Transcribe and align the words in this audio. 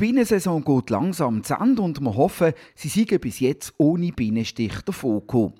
Bienensaison 0.00 0.64
geht 0.64 0.88
langsam 0.88 1.44
zu 1.44 1.52
Ende 1.52 1.82
und 1.82 2.00
wir 2.00 2.16
hoffen, 2.16 2.54
sie 2.74 2.88
seien 2.88 3.20
bis 3.20 3.38
jetzt 3.38 3.74
ohne 3.76 4.12
Bienenstich 4.12 4.80
davongekommen. 4.86 5.52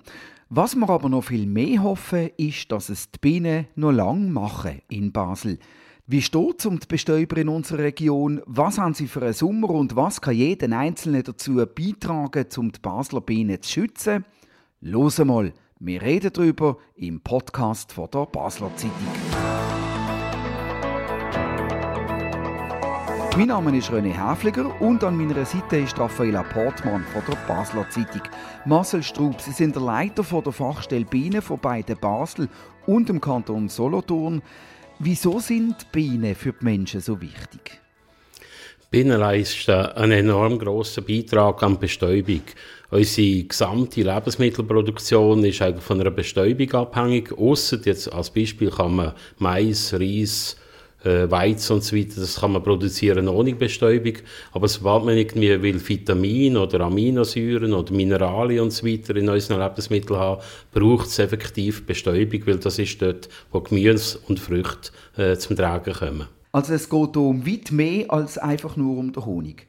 Was 0.49 0.73
wir 0.73 0.89
aber 0.89 1.09
noch 1.09 1.25
viel 1.25 1.45
mehr 1.45 1.83
hoffen, 1.83 2.31
ist, 2.37 2.71
dass 2.71 2.89
es 2.89 3.11
die 3.11 3.19
Bienen 3.19 3.67
noch 3.75 3.91
lang 3.91 4.31
machen 4.31 4.81
in 4.89 5.11
Basel. 5.11 5.59
Wie 6.07 6.23
steht 6.23 6.55
es 6.57 6.65
um 6.65 6.79
die 6.79 6.87
Bestäuber 6.87 7.37
in 7.37 7.49
unserer 7.49 7.83
Region? 7.83 8.41
Was 8.47 8.79
haben 8.79 8.95
sie 8.95 9.05
für 9.07 9.21
einen 9.21 9.33
Sommer 9.33 9.69
und 9.69 9.95
was 9.95 10.19
kann 10.19 10.33
jeder 10.33 10.75
Einzelne 10.75 11.21
dazu 11.21 11.57
beitragen, 11.57 12.47
um 12.57 12.71
die 12.71 12.79
Basler 12.79 13.21
Bienen 13.21 13.61
zu 13.61 13.69
schützen? 13.69 14.25
Los 14.79 15.19
mal, 15.19 15.53
wir 15.77 16.01
reden 16.01 16.33
darüber 16.33 16.79
im 16.95 17.21
Podcast 17.21 17.93
von 17.93 18.09
der 18.09 18.25
Basler 18.25 18.75
Zeitung. 18.75 19.60
Mein 23.41 23.47
Name 23.47 23.75
ist 23.75 23.89
René 23.89 24.13
Häfliger 24.13 24.79
und 24.81 25.03
an 25.03 25.17
meiner 25.17 25.43
Seite 25.45 25.77
ist 25.77 25.97
Raffaella 25.97 26.43
Portmann 26.43 27.03
von 27.11 27.23
der 27.27 27.35
Basler 27.47 27.89
Zeitung. 27.89 28.21
Marcel 28.65 29.01
Straub, 29.01 29.41
Sie 29.41 29.51
sind 29.51 29.75
der 29.75 29.81
Leiter 29.81 30.23
von 30.23 30.43
der 30.43 30.53
Fachstelle 30.53 31.05
Bienen 31.05 31.41
von 31.41 31.57
beiden 31.57 31.97
Basel 31.97 32.47
und 32.85 33.09
dem 33.09 33.19
Kanton 33.19 33.67
Solothurn. 33.67 34.43
Wieso 34.99 35.39
sind 35.39 35.91
Bienen 35.91 36.35
für 36.35 36.53
die 36.53 36.63
Menschen 36.63 37.01
so 37.01 37.19
wichtig? 37.19 37.81
Bienen 38.91 39.19
leisten 39.19 39.87
einen 39.87 40.11
enorm 40.11 40.59
grossen 40.59 41.03
Beitrag 41.03 41.63
an 41.63 41.73
die 41.73 41.79
Bestäubung. 41.79 42.43
Unsere 42.91 43.43
gesamte 43.45 44.03
Lebensmittelproduktion 44.03 45.43
ist 45.45 45.63
eigentlich 45.63 45.83
von 45.83 45.99
einer 45.99 46.11
Bestäubung 46.11 46.71
abhängig. 46.73 47.35
Ausser 47.35 47.79
jetzt 47.83 48.13
als 48.13 48.29
Beispiel 48.29 48.69
kann 48.69 48.97
man 48.97 49.13
Mais, 49.39 49.95
Reis, 49.95 50.57
äh, 51.03 51.29
Weizen 51.29 51.73
und 51.73 51.83
so 51.83 51.95
weiter, 51.95 52.21
das 52.21 52.39
kann 52.39 52.51
man 52.51 52.63
produzieren 52.63 53.27
ohne 53.27 53.55
Bestäubung. 53.55 54.13
Aber 54.51 54.67
sobald 54.67 55.05
man 55.05 55.17
irgendwie 55.17 55.61
will 55.61 55.87
Vitamine 55.87 56.59
oder 56.59 56.81
Aminosäuren 56.81 57.73
oder 57.73 57.93
Mineralien 57.93 58.63
und 58.63 58.71
so 58.71 58.85
weiter 58.85 59.15
in 59.15 59.29
unseren 59.29 59.59
Lebensmitteln 59.59 60.19
haben, 60.19 60.41
braucht 60.71 61.07
es 61.07 61.19
effektiv 61.19 61.85
Bestäubung, 61.85 62.41
weil 62.45 62.57
das 62.57 62.79
ist 62.79 63.01
dort, 63.01 63.29
wo 63.51 63.61
Gemüse 63.61 64.19
und 64.27 64.39
Früchte 64.39 64.91
äh, 65.17 65.37
zum 65.37 65.55
Tragen 65.55 65.93
kommen. 65.93 66.27
Also 66.51 66.73
es 66.73 66.89
geht 66.89 67.17
um 67.17 67.47
weit 67.47 67.71
mehr 67.71 68.11
als 68.11 68.37
einfach 68.37 68.75
nur 68.75 68.97
um 68.97 69.13
den 69.13 69.25
Honig. 69.25 69.67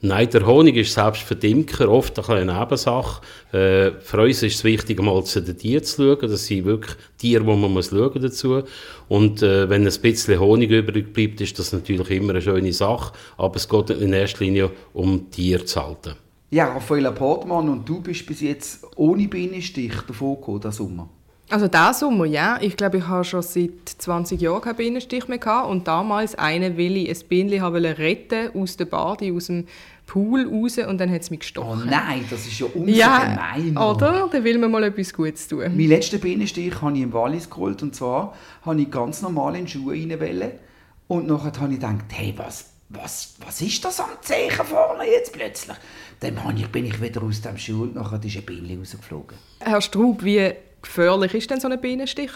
Nein, 0.00 0.30
der 0.30 0.46
Honig 0.46 0.76
ist 0.76 0.94
selbst 0.94 1.22
für 1.22 1.34
die 1.34 1.50
Imker 1.50 1.88
oft 1.90 2.18
eine 2.28 2.52
Nebensache. 2.52 3.20
Äh, 3.52 3.92
für 4.00 4.22
uns 4.22 4.42
ist 4.42 4.56
es 4.56 4.64
wichtig, 4.64 5.02
mal 5.02 5.24
zu 5.24 5.42
den 5.42 5.58
Tieren 5.58 5.82
zu 5.82 6.02
schauen. 6.02 6.30
Das 6.30 6.46
sind 6.46 6.64
wirklich 6.64 6.94
Tiere, 7.16 7.44
wo 7.44 7.56
man 7.56 7.72
muss 7.72 7.90
schauen 7.90 8.22
dazu 8.22 8.62
Und 9.08 9.42
äh, 9.42 9.68
wenn 9.68 9.86
ein 9.86 10.00
bisschen 10.00 10.38
Honig 10.38 10.70
übrig 10.70 11.12
bleibt, 11.12 11.40
ist 11.40 11.58
das 11.58 11.72
natürlich 11.72 12.10
immer 12.10 12.30
eine 12.30 12.42
schöne 12.42 12.72
Sache. 12.72 13.12
Aber 13.36 13.56
es 13.56 13.68
geht 13.68 13.90
in 13.90 14.12
erster 14.12 14.44
Linie 14.44 14.70
um 14.92 15.30
Tiere 15.30 15.64
zu 15.64 15.82
halten. 15.82 16.14
Ja, 16.50 16.72
Raffaella 16.72 17.10
Portmann, 17.10 17.68
und 17.68 17.86
du 17.86 18.00
bist 18.00 18.24
bis 18.24 18.40
jetzt 18.40 18.86
ohne 18.96 19.28
Bienenstich 19.28 19.92
davon 20.06 20.36
gekommen, 20.36 20.60
diesen 20.60 20.72
Sommer? 20.72 21.08
Also 21.50 21.66
diesen 21.66 21.94
Sommer, 21.94 22.26
ja. 22.26 22.58
Ich 22.60 22.76
glaube, 22.76 22.98
ich 22.98 23.06
habe 23.06 23.24
schon 23.24 23.42
seit 23.42 23.88
20 23.88 24.40
Jahren 24.40 24.60
keinen 24.60 24.76
Bienenstich 24.76 25.28
mehr 25.28 25.38
gehabt. 25.38 25.70
Und 25.70 25.88
damals 25.88 26.34
eine 26.34 26.76
will 26.76 26.96
ich 26.96 27.08
ein 27.08 27.28
Bienchen 27.28 27.64
retten 27.64 28.50
aus 28.54 28.76
der 28.76 28.84
Bade, 28.84 29.32
aus 29.32 29.46
dem 29.46 29.66
Pool 30.06 30.48
raus 30.48 30.78
und 30.78 30.98
dann 30.98 31.10
hat 31.12 31.20
es 31.20 31.30
mich 31.30 31.40
gestochen. 31.40 31.82
Oh 31.84 31.88
nein, 31.88 32.24
das 32.30 32.46
ist 32.46 32.58
ja 32.58 32.66
unser 32.74 32.90
ja, 32.90 33.56
oder? 33.76 34.28
Da 34.32 34.42
will 34.42 34.58
man 34.58 34.70
mal 34.70 34.82
etwas 34.84 35.12
Gutes 35.12 35.46
tun. 35.46 35.76
Mein 35.76 35.88
letzten 35.88 36.18
Bienenstich 36.18 36.80
habe 36.80 36.96
ich 36.96 37.02
im 37.02 37.12
Wallis 37.12 37.48
geholt 37.48 37.82
und 37.82 37.94
zwar 37.94 38.34
habe 38.64 38.80
ich 38.80 38.90
ganz 38.90 39.20
normal 39.20 39.54
in 39.56 39.68
Schuhe 39.68 39.92
reinwählen 39.92 40.52
und 41.08 41.26
nachher 41.26 41.52
habe 41.60 41.74
ich 41.74 41.80
gedacht, 41.80 42.06
hey, 42.10 42.32
was, 42.38 42.70
was, 42.88 43.34
was 43.44 43.60
ist 43.60 43.84
das 43.84 44.00
am 44.00 44.08
Zeichen 44.22 44.64
vorne 44.64 45.04
jetzt 45.04 45.34
plötzlich? 45.34 45.76
Dann 46.20 46.36
bin 46.72 46.86
ich 46.86 47.02
wieder 47.02 47.22
aus 47.22 47.42
dem 47.42 47.58
Schuh 47.58 47.82
und 47.82 47.94
nachher 47.94 48.18
ist 48.24 48.36
ein 48.36 48.44
Bienchen 48.44 48.78
rausgeflogen. 48.78 49.36
Herr 49.60 49.82
Straub, 49.82 50.24
wie 50.24 50.54
gefährlich 50.82 51.34
ist 51.34 51.50
denn 51.50 51.60
so 51.60 51.68
ein 51.68 51.80
Bienenstich? 51.80 52.30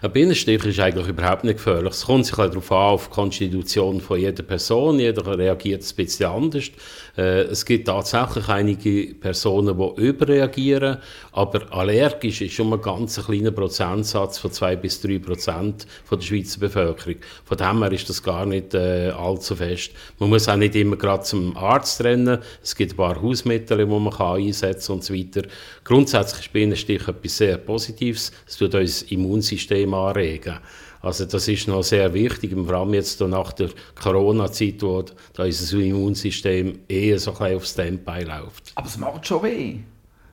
Ein 0.00 0.12
Bienenstich 0.12 0.64
ist 0.64 0.80
eigentlich 0.80 1.06
überhaupt 1.06 1.44
nicht 1.44 1.58
gefährlich. 1.58 1.92
Es 1.92 2.06
kommt 2.06 2.26
sich 2.26 2.36
halt 2.36 2.52
darauf 2.52 2.72
an, 2.72 2.78
auf 2.78 3.08
die 3.08 3.14
Konstitution 3.14 4.00
von 4.00 4.18
jeder 4.18 4.42
Person. 4.42 4.98
Jeder 4.98 5.38
reagiert 5.38 5.82
ein 5.82 5.96
bisschen 5.96 6.30
anders. 6.30 6.70
Äh, 7.16 7.42
es 7.42 7.64
gibt 7.64 7.88
tatsächlich 7.88 8.48
einige 8.48 9.14
Personen, 9.14 9.76
die 9.76 10.02
überreagieren, 10.02 10.98
aber 11.32 11.72
allergisch 11.72 12.40
ist 12.40 12.54
schon 12.54 12.72
ein 12.72 12.80
ganz 12.80 13.22
kleiner 13.24 13.50
Prozentsatz 13.50 14.38
von 14.38 14.50
2 14.50 14.76
bis 14.76 15.00
3 15.00 15.18
Prozent 15.18 15.86
der 16.10 16.20
Schweizer 16.20 16.60
Bevölkerung. 16.60 17.16
Von 17.44 17.56
dem 17.58 17.82
her 17.82 17.92
ist 17.92 18.08
das 18.08 18.22
gar 18.22 18.46
nicht 18.46 18.74
äh, 18.74 19.10
allzu 19.10 19.56
fest. 19.56 19.92
Man 20.18 20.30
muss 20.30 20.48
auch 20.48 20.56
nicht 20.56 20.74
immer 20.74 20.96
gerade 20.96 21.22
zum 21.24 21.56
Arzt 21.56 22.02
rennen. 22.02 22.38
Es 22.62 22.74
gibt 22.74 22.92
ein 22.92 22.96
paar 22.96 23.20
Hausmittel, 23.20 23.78
die 23.78 23.84
man 23.84 24.10
kann 24.10 24.36
einsetzen 24.36 24.86
kann 24.86 24.96
und 24.96 25.04
so 25.04 25.14
weiter. 25.14 25.42
Grundsätzlich 25.84 26.46
ist 26.46 26.52
Bienenstich 26.52 27.08
etwas 27.08 27.36
sehr 27.36 27.58
Positives. 27.58 28.32
Es 28.46 28.56
tut 28.56 28.74
unser 28.74 29.12
Immunsystem 29.12 29.92
anregen. 29.92 30.58
Also 31.02 31.24
das 31.24 31.48
ist 31.48 31.66
noch 31.66 31.82
sehr 31.82 32.14
wichtig, 32.14 32.54
vor 32.54 32.74
allem 32.74 32.94
jetzt 32.94 33.20
nach 33.20 33.52
der 33.52 33.70
Corona-Zeit, 34.00 34.80
wo 34.82 35.04
da 35.34 35.44
unser 35.44 35.78
Immunsystem 35.78 36.78
eher 36.88 37.18
so 37.18 37.36
ein 37.38 37.56
auf 37.56 37.66
Standby 37.66 38.22
läuft. 38.22 38.72
Aber 38.76 38.86
es 38.86 38.96
macht 38.96 39.26
schon 39.26 39.42
weh. 39.42 39.76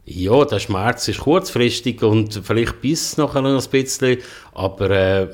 Ja, 0.05 0.43
der 0.45 0.59
Schmerz 0.59 1.07
ist 1.07 1.19
kurzfristig 1.19 2.01
und 2.01 2.41
vielleicht 2.43 2.81
bis 2.81 3.17
noch 3.17 3.35
ein 3.35 3.61
bisschen, 3.69 4.17
aber 4.53 4.89
äh, 4.89 5.27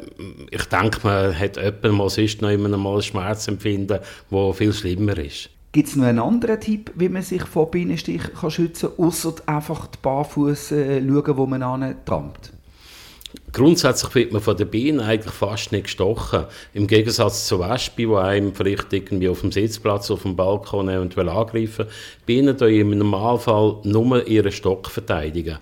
ich 0.52 0.66
denke, 0.66 1.00
man 1.04 1.38
hat 1.38 1.56
jemand 1.56 1.98
mal 1.98 2.10
sonst 2.10 2.42
noch 2.42 2.50
immer 2.50 2.76
mal 2.78 3.02
Schmerz 3.02 3.48
empfinden, 3.48 4.00
der 4.32 4.54
viel 4.54 4.74
schlimmer 4.74 5.18
ist. 5.18 5.50
Gibt 5.72 5.90
es 5.90 5.96
noch 5.96 6.06
einen 6.06 6.20
anderen 6.20 6.60
Tipp, 6.60 6.92
wie 6.96 7.10
man 7.10 7.22
sich 7.22 7.44
vor 7.44 7.72
Bienenstich 7.72 8.22
kann 8.34 8.52
schützen 8.52 8.90
kann, 8.96 9.06
außer 9.06 9.36
einfach 9.46 9.88
die 9.88 9.98
Barfuß 10.02 10.72
äh, 10.72 11.02
schauen, 11.02 11.38
wo 11.38 11.46
man 11.46 11.64
antrampt? 11.64 12.55
Grundsätzlich 13.56 14.14
wird 14.16 14.34
man 14.34 14.42
von 14.42 14.58
den 14.58 14.68
Bienen 14.68 15.00
eigentlich 15.00 15.34
fast 15.34 15.72
nicht 15.72 15.86
gestochen. 15.86 16.44
Im 16.74 16.88
Gegensatz 16.88 17.48
zu 17.48 17.58
Wespen, 17.58 18.10
die 18.10 18.14
einem 18.14 18.54
vielleicht 18.54 18.92
irgendwie 18.92 19.30
auf 19.30 19.40
dem 19.40 19.54
Sitzplatz, 19.54 20.12
auf 20.12 20.24
dem 20.24 20.36
Balkon 20.36 20.90
eventuell 20.90 21.30
angreifen. 21.30 21.86
Bienen 22.26 22.58
im 22.58 22.98
Normalfall 22.98 23.78
nur 23.84 24.28
ihren 24.28 24.52
Stock 24.52 24.90
verteidigen. 24.90 25.60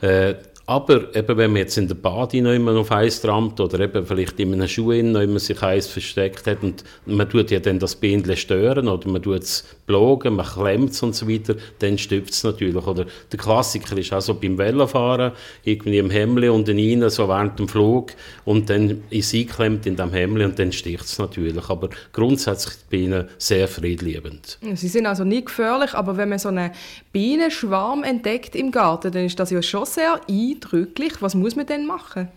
Äh, 0.00 0.34
aber 0.68 1.16
eben, 1.16 1.36
wenn 1.38 1.52
man 1.52 1.62
jetzt 1.62 1.78
in 1.78 1.88
der 1.88 1.94
Bade 1.94 2.42
noch 2.42 2.76
auf 2.76 2.92
Eis 2.92 3.22
trampt 3.22 3.58
oder 3.58 3.80
eben 3.80 4.04
vielleicht 4.04 4.38
in 4.38 4.52
einem 4.52 4.68
Schuh 4.68 4.92
noch 5.02 5.22
immer 5.22 5.38
sich 5.38 5.62
Eis 5.62 5.86
versteckt 5.86 6.46
hat 6.46 6.62
und 6.62 6.84
man 7.06 7.26
tut 7.26 7.50
ja 7.50 7.58
dann 7.58 7.78
das 7.78 7.96
Bindel 7.96 8.36
stören 8.36 8.86
oder 8.86 9.08
man 9.08 9.22
tut 9.22 9.44
es 9.44 9.64
blogen, 9.86 10.36
man 10.36 10.44
klemmt 10.44 10.90
es 10.90 11.02
und 11.02 11.14
so 11.14 11.26
weiter, 11.26 11.54
dann 11.78 11.96
stüpft 11.96 12.34
es 12.34 12.44
natürlich. 12.44 12.86
Oder 12.86 13.06
der 13.32 13.38
Klassiker 13.38 13.96
ist 13.96 14.12
auch 14.12 14.34
beim 14.34 14.58
Velofahren, 14.58 15.32
irgendwie 15.64 15.96
im 15.96 16.10
Hemd 16.10 16.44
und 16.44 16.68
rein, 16.68 17.08
so 17.08 17.26
während 17.26 17.58
dem 17.58 17.66
Flug 17.66 18.12
und 18.44 18.68
dann 18.68 19.04
ist 19.08 19.30
sie 19.30 19.46
klemmt 19.46 19.86
in 19.86 19.96
dem 19.96 20.12
Hemd 20.12 20.42
und 20.42 20.58
dann 20.58 20.72
sticht 20.72 21.04
es 21.04 21.18
natürlich. 21.18 21.66
Aber 21.70 21.88
grundsätzlich 22.12 22.74
bin 22.90 23.14
ich 23.14 23.24
sehr 23.38 23.68
friedliebend. 23.68 24.58
Sie 24.74 24.88
sind 24.88 25.06
also 25.06 25.24
nicht 25.24 25.46
gefährlich, 25.46 25.94
aber 25.94 26.18
wenn 26.18 26.28
man 26.28 26.38
so 26.38 26.50
einen 26.50 26.72
Bienenschwarm 27.10 28.04
entdeckt 28.04 28.54
im 28.54 28.70
Garten, 28.70 29.10
dann 29.10 29.24
ist 29.24 29.40
das 29.40 29.50
ja 29.50 29.62
schon 29.62 29.86
sehr 29.86 30.20
ein 30.28 30.57
eindrücklich. 30.58 31.20
Was 31.20 31.34
muss 31.34 31.56
man 31.56 31.66
denn 31.66 31.86
machen? 31.86 32.28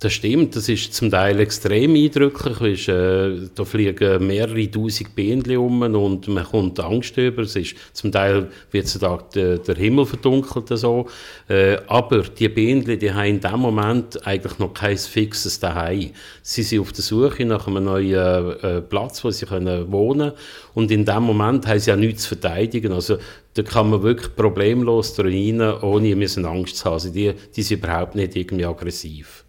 Das 0.00 0.12
stimmt, 0.12 0.54
das 0.56 0.68
ist 0.68 0.92
zum 0.92 1.08
Teil 1.08 1.38
extrem 1.38 1.94
eindrücklich. 1.94 2.60
Ist, 2.60 2.88
äh, 2.88 3.48
da 3.54 3.64
fliegen 3.64 4.26
mehrere 4.26 4.68
tausend 4.68 5.14
Bienen 5.14 5.56
um 5.56 5.82
und 5.82 6.26
man 6.28 6.44
kommt 6.44 6.80
Angst 6.80 7.16
über. 7.16 7.42
Es 7.42 7.54
ist, 7.54 7.76
zum 7.92 8.10
Teil 8.10 8.50
wird 8.72 9.00
der, 9.34 9.58
der 9.58 9.74
Himmel 9.76 10.04
verdunkelt. 10.04 10.68
So. 10.70 11.06
Äh, 11.48 11.76
aber 11.86 12.22
die 12.22 12.48
Bienen 12.48 12.98
die 12.98 13.12
haben 13.12 13.26
in 13.26 13.40
dem 13.40 13.60
Moment 13.60 14.26
eigentlich 14.26 14.58
noch 14.58 14.74
kein 14.74 14.98
fixes 14.98 15.60
Daheim. 15.60 16.10
Sie 16.42 16.64
sind 16.64 16.80
auf 16.80 16.92
der 16.92 17.04
Suche 17.04 17.44
nach 17.44 17.68
einem 17.68 17.84
neuen 17.84 18.60
äh, 18.60 18.82
Platz, 18.82 19.24
wo 19.24 19.30
sie 19.30 19.46
können 19.46 19.90
wohnen 19.92 20.30
können. 20.30 20.38
Und 20.74 20.90
in 20.90 21.04
dem 21.04 21.22
Moment 21.22 21.68
haben 21.68 21.78
sie 21.78 21.90
ja 21.90 21.96
nichts 21.96 22.24
zu 22.24 22.30
verteidigen. 22.30 22.92
Also 22.92 23.18
da 23.54 23.62
kann 23.62 23.90
man 23.90 24.02
wirklich 24.02 24.34
problemlos 24.34 25.18
rein, 25.18 25.60
ohne 25.60 26.12
Angst 26.48 26.76
zu 26.78 26.84
haben. 26.84 26.94
Also 26.94 27.10
die, 27.10 27.32
die 27.54 27.62
sind 27.62 27.78
überhaupt 27.78 28.16
nicht 28.16 28.34
irgendwie 28.34 28.66
aggressiv. 28.66 29.43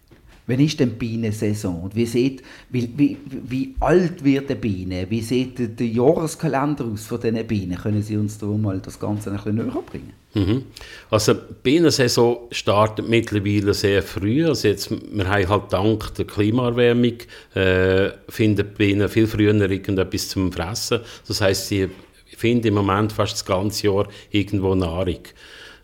Wann 0.48 0.60
ist 0.60 0.78
denn 0.78 0.90
Bienensaison? 0.92 1.82
Und 1.82 1.96
wie, 1.96 2.06
sieht, 2.06 2.42
wie, 2.70 2.88
wie, 2.96 3.16
wie 3.28 3.74
alt 3.80 4.22
wird 4.22 4.48
eine 4.48 4.60
Biene? 4.60 5.06
Wie 5.08 5.20
sieht 5.20 5.58
der, 5.58 5.68
der 5.68 5.88
Jahreskalender 5.88 6.84
aus 6.84 7.06
von 7.06 7.20
diesen 7.20 7.46
Bienen? 7.46 7.76
Können 7.76 8.02
Sie 8.02 8.16
uns 8.16 8.38
da 8.38 8.46
mal 8.46 8.78
das 8.78 9.00
Ganze 9.00 9.30
ein 9.30 9.36
bisschen 9.36 9.56
näher 9.56 9.82
bringen? 9.84 10.12
Mhm. 10.34 10.64
Also 11.10 11.34
die 11.34 11.54
Bienensaison 11.62 12.38
startet 12.52 13.08
mittlerweile 13.08 13.74
sehr 13.74 14.02
früh. 14.02 14.46
Also 14.46 14.68
jetzt, 14.68 14.90
wir 14.90 15.28
haben 15.28 15.48
halt 15.48 15.72
dank 15.72 16.14
der 16.14 16.26
Klimaerwärmung 16.26 17.14
äh, 17.54 18.10
finden 18.28 18.68
Bienen 18.76 19.08
viel 19.08 19.26
früher 19.26 19.54
irgendetwas 19.54 20.28
zum 20.28 20.52
Fressen. 20.52 21.00
Das 21.26 21.40
heißt, 21.40 21.68
sie 21.68 21.88
finden 22.36 22.68
im 22.68 22.74
Moment 22.74 23.12
fast 23.12 23.32
das 23.32 23.44
ganze 23.44 23.86
Jahr 23.86 24.06
irgendwo 24.30 24.74
Nahrung. 24.74 25.20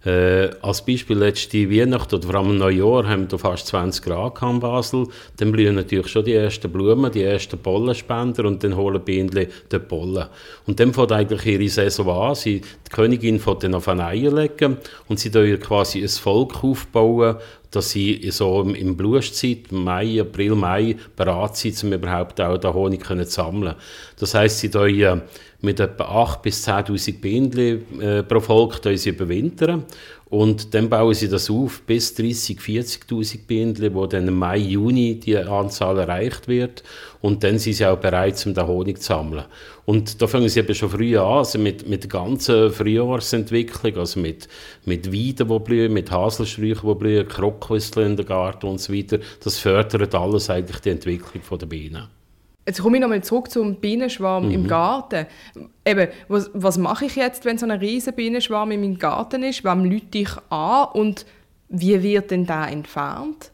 Äh, 0.04 0.50
als 0.62 0.84
Beispiel 0.84 1.16
letzte 1.16 1.70
Weihnachten 1.70 2.16
oder 2.16 2.26
vor 2.26 2.34
allem 2.34 2.58
Neujahr 2.58 3.08
haben 3.08 3.30
wir 3.30 3.38
fast 3.38 3.68
20 3.68 4.04
Grad 4.04 4.42
in 4.42 4.58
Basel. 4.58 5.06
Dann 5.36 5.52
blühen 5.52 5.76
natürlich 5.76 6.08
schon 6.08 6.24
die 6.24 6.34
ersten 6.34 6.72
Blumen, 6.72 7.12
die 7.12 7.22
ersten 7.22 7.58
Pollenspender 7.58 8.44
und 8.46 8.64
dann 8.64 8.76
holen 8.76 9.00
Bienen 9.04 9.30
den 9.30 9.88
Pollen. 9.88 10.26
Und 10.66 10.80
dann 10.80 10.92
fängt 10.92 11.12
eigentlich 11.12 11.46
ihre 11.46 11.68
Saison 11.68 12.08
an. 12.08 12.34
Sie, 12.34 12.60
die 12.60 12.90
Königin 12.90 13.38
fängt 13.38 13.62
dann 13.62 13.74
auf 13.74 13.86
ein 13.86 14.00
Eier 14.00 14.32
legen 14.32 14.78
und 15.06 15.20
sie 15.20 15.30
dann 15.30 15.60
quasi 15.60 16.02
ein 16.02 16.08
Volk 16.08 16.64
aufbauen, 16.64 17.36
dass 17.70 17.90
sie 17.90 18.28
so 18.30 18.62
im 18.62 18.96
Blueszeit, 18.96 19.70
Mai, 19.70 20.20
April, 20.20 20.56
Mai, 20.56 20.96
bereit 21.16 21.56
sind, 21.56 21.82
um 21.84 21.92
überhaupt 21.92 22.40
auch 22.40 22.58
den 22.58 22.74
Honig 22.74 23.04
zu 23.04 23.24
sammeln. 23.24 23.76
Das 24.18 24.34
heisst, 24.34 24.58
sie 24.58 24.70
tun 24.70 25.22
mit 25.62 25.80
etwa 25.80 26.04
8.000 26.24 26.42
bis 26.42 26.68
10.000 26.68 27.20
Bienen 27.20 28.00
äh, 28.00 28.22
pro 28.22 28.40
Volk 28.40 28.84
überwintern. 28.84 29.84
Und 30.32 30.72
dann 30.72 30.88
bauen 30.88 31.12
sie 31.12 31.28
das 31.28 31.50
auf 31.50 31.82
bis 31.82 32.16
30.000, 32.16 32.58
40.000 33.06 33.46
Bienen, 33.46 33.94
wo 33.94 34.06
dann 34.06 34.26
im 34.26 34.38
Mai, 34.38 34.56
Juni 34.56 35.20
die 35.20 35.36
Anzahl 35.36 35.98
erreicht 35.98 36.48
wird. 36.48 36.82
Und 37.20 37.44
dann 37.44 37.58
sind 37.58 37.74
sie 37.74 37.84
auch 37.84 37.98
bereit, 37.98 38.42
um 38.46 38.54
den 38.54 38.66
Honig 38.66 39.02
zu 39.02 39.08
sammeln. 39.08 39.44
Und 39.84 40.22
da 40.22 40.26
fangen 40.26 40.48
sie 40.48 40.60
eben 40.60 40.74
schon 40.74 40.88
früh 40.88 41.18
an, 41.18 41.24
also 41.24 41.58
mit, 41.58 41.86
mit 41.86 42.04
der 42.04 42.08
ganzen 42.08 42.70
Frühjahrsentwicklung, 42.70 43.98
also 43.98 44.20
mit, 44.20 44.48
mit 44.86 45.12
Weiden, 45.12 45.48
die 45.48 45.58
blühen, 45.58 45.92
mit 45.92 46.10
Haselsträuchen, 46.10 46.88
die 46.88 46.94
blühen, 46.94 47.28
Krockwüsseln 47.28 48.12
in 48.12 48.16
der 48.16 48.24
Garten 48.24 48.68
und 48.68 48.80
so 48.80 48.94
weiter. 48.94 49.18
Das 49.44 49.58
fördert 49.58 50.14
alles 50.14 50.48
eigentlich 50.48 50.80
die 50.80 50.90
Entwicklung 50.90 51.58
der 51.58 51.66
Bienen. 51.66 52.21
Jetzt 52.66 52.80
komme 52.80 52.96
ich 52.96 53.00
nochmal 53.00 53.22
zurück 53.22 53.50
zum 53.50 53.76
Bienenschwarm 53.76 54.46
mhm. 54.46 54.52
im 54.52 54.66
Garten. 54.68 55.26
Eben, 55.84 56.08
was, 56.28 56.50
was 56.54 56.78
mache 56.78 57.06
ich 57.06 57.16
jetzt, 57.16 57.44
wenn 57.44 57.58
so 57.58 57.66
ein 57.66 57.72
riesen 57.72 58.14
Bienenschwarm 58.14 58.70
in 58.70 58.80
meinem 58.80 58.98
Garten 58.98 59.42
ist? 59.42 59.64
Wem 59.64 59.84
lüte 59.84 60.18
ich 60.18 60.30
an 60.50 60.88
und 60.92 61.26
wie 61.68 62.02
wird 62.02 62.30
denn 62.30 62.46
da 62.46 62.68
entfernt? 62.68 63.51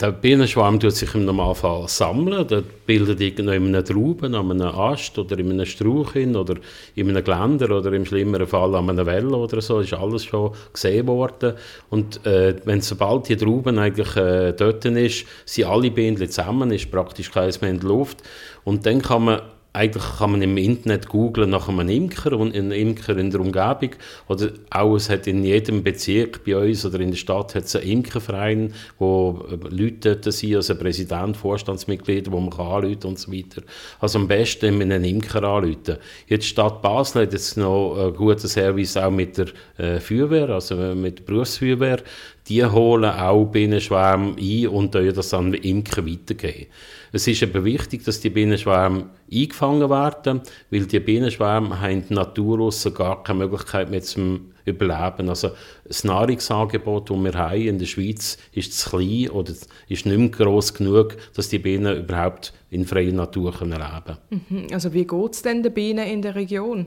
Der 0.00 0.10
Bienenschwarm 0.10 0.80
tut 0.80 0.96
sich 0.96 1.14
im 1.14 1.26
Normalfall 1.26 1.86
sammeln. 1.86 2.46
Der 2.48 2.62
bildet 2.86 3.20
irgendwo 3.20 3.52
in 3.52 3.74
einem 3.74 3.84
Trauben, 3.84 4.34
an 4.34 4.50
einem 4.50 4.74
Ast 4.74 5.16
oder 5.18 5.38
in 5.38 5.50
einem 5.50 5.66
Strauch 5.66 6.14
hin, 6.14 6.34
oder 6.34 6.56
in 6.96 7.08
einem 7.08 7.22
Geländer 7.22 7.76
oder 7.76 7.92
im 7.92 8.04
schlimmeren 8.04 8.46
Fall 8.46 8.74
an 8.74 8.90
einer 8.90 9.06
Welle 9.06 9.36
oder 9.36 9.60
so. 9.60 9.80
Ist 9.80 9.92
alles 9.92 10.24
schon 10.24 10.52
gesehen 10.72 11.06
worden. 11.06 11.54
Und 11.90 12.24
äh, 12.26 12.56
wenn 12.64 12.80
sobald 12.80 13.28
die 13.28 13.36
Trauben 13.36 13.78
eigentlich 13.78 14.16
äh, 14.16 14.52
dort 14.52 14.84
ist, 14.84 15.26
sind 15.44 15.66
alle 15.66 15.90
Bienen 15.90 16.16
zusammen, 16.16 16.72
ist 16.72 16.90
praktisch 16.90 17.30
kein 17.30 17.52
mehr 17.60 17.70
in 17.70 17.80
der 17.80 17.88
Luft. 17.88 18.22
Und 18.64 18.84
dann 18.86 19.02
kann 19.02 19.24
man 19.24 19.42
eigentlich 19.74 20.04
kann 20.18 20.32
man 20.32 20.42
im 20.42 20.58
Internet 20.58 21.08
googlen 21.08 21.48
nach 21.48 21.68
einem 21.68 21.88
Imker 21.88 22.38
und 22.38 22.54
einem 22.54 22.72
Imker 22.72 23.16
in 23.16 23.30
der 23.30 23.40
Umgebung 23.40 23.90
oder 24.28 24.50
auch 24.68 24.96
es 24.96 25.08
hat 25.08 25.26
in 25.26 25.44
jedem 25.44 25.82
Bezirk 25.82 26.44
bei 26.44 26.56
uns 26.56 26.84
oder 26.84 27.00
in 27.00 27.10
der 27.10 27.16
Stadt 27.16 27.54
hat 27.54 27.64
es 27.64 27.76
einen 27.76 27.88
Imkerverein, 27.88 28.74
wo 28.98 29.46
Leute 29.70 30.16
dort 30.16 30.32
sind, 30.34 30.56
also 30.56 30.74
Präsident, 30.74 31.38
Vorstandsmitglieder, 31.38 32.30
wo 32.32 32.40
man 32.40 32.50
kann 32.50 32.66
anrufen 32.66 33.06
und 33.06 33.18
so 33.18 33.32
weiter. 33.32 33.62
Also 33.98 34.18
am 34.18 34.28
besten 34.28 34.76
mit 34.76 34.92
einem 34.92 35.04
Imker 35.04 35.42
anrufen. 35.42 35.96
Jetzt 36.26 36.46
Stadt 36.46 36.82
Basel 36.82 37.22
hat 37.22 37.32
jetzt 37.32 37.56
noch 37.56 37.96
einen 37.96 38.14
guten 38.14 38.48
Service 38.48 38.98
auch 38.98 39.10
mit 39.10 39.38
der 39.38 39.46
äh, 39.78 40.00
Feuerwehr, 40.00 40.50
also 40.50 40.76
mit 40.76 41.20
der 41.20 41.24
Berufsfeuerwehr. 41.24 42.00
Die 42.48 42.64
holen 42.64 43.10
auch 43.10 43.46
Bienenschwärme 43.46 44.36
ein 44.38 44.68
und 44.68 44.94
das 44.94 45.32
an 45.32 45.52
den 45.52 45.62
Imker 45.62 46.04
weitergeben. 46.04 46.66
Es 47.14 47.26
ist 47.26 47.42
aber 47.42 47.64
wichtig, 47.64 48.04
dass 48.04 48.20
die 48.20 48.30
Bienenschwärme 48.30 49.10
eingefangen 49.30 49.90
werden, 49.90 50.40
weil 50.70 50.86
die 50.86 50.98
Bienenschwärme 50.98 51.78
haben 51.78 51.90
in 51.90 52.08
der 52.08 52.16
Natur 52.16 52.72
gar 52.94 53.22
keine 53.22 53.40
Möglichkeit 53.40 53.90
mehr 53.90 54.02
zum 54.02 54.52
Überleben. 54.64 55.28
Also 55.28 55.50
das 55.84 56.04
Nahrungsangebot, 56.04 57.10
das 57.10 57.16
wir 57.18 57.34
haben 57.34 57.60
in 57.60 57.78
der 57.78 57.86
Schweiz, 57.86 58.38
ist 58.52 58.78
zu 58.78 58.90
klein 58.90 59.28
oder 59.28 59.52
ist 59.88 60.06
nicht 60.06 60.18
mehr 60.18 60.28
gross 60.30 60.72
genug, 60.72 61.16
dass 61.34 61.50
die 61.50 61.58
Bienen 61.58 61.98
überhaupt 61.98 62.54
in 62.70 62.86
freier 62.86 63.12
Natur 63.12 63.52
leben 63.60 63.72
können. 63.72 64.18
Mhm. 64.48 64.66
Also 64.72 64.94
wie 64.94 65.04
geht 65.04 65.34
es 65.34 65.42
denn 65.42 65.62
den 65.62 65.74
Bienen 65.74 66.06
in 66.06 66.22
der 66.22 66.34
Region? 66.34 66.86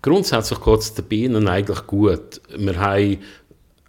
Grundsätzlich 0.00 0.60
geht 0.60 0.80
es 0.80 0.94
den 0.94 1.04
Bienen 1.04 1.48
eigentlich 1.48 1.86
gut. 1.86 2.40
Wir 2.56 2.80
haben 2.80 3.18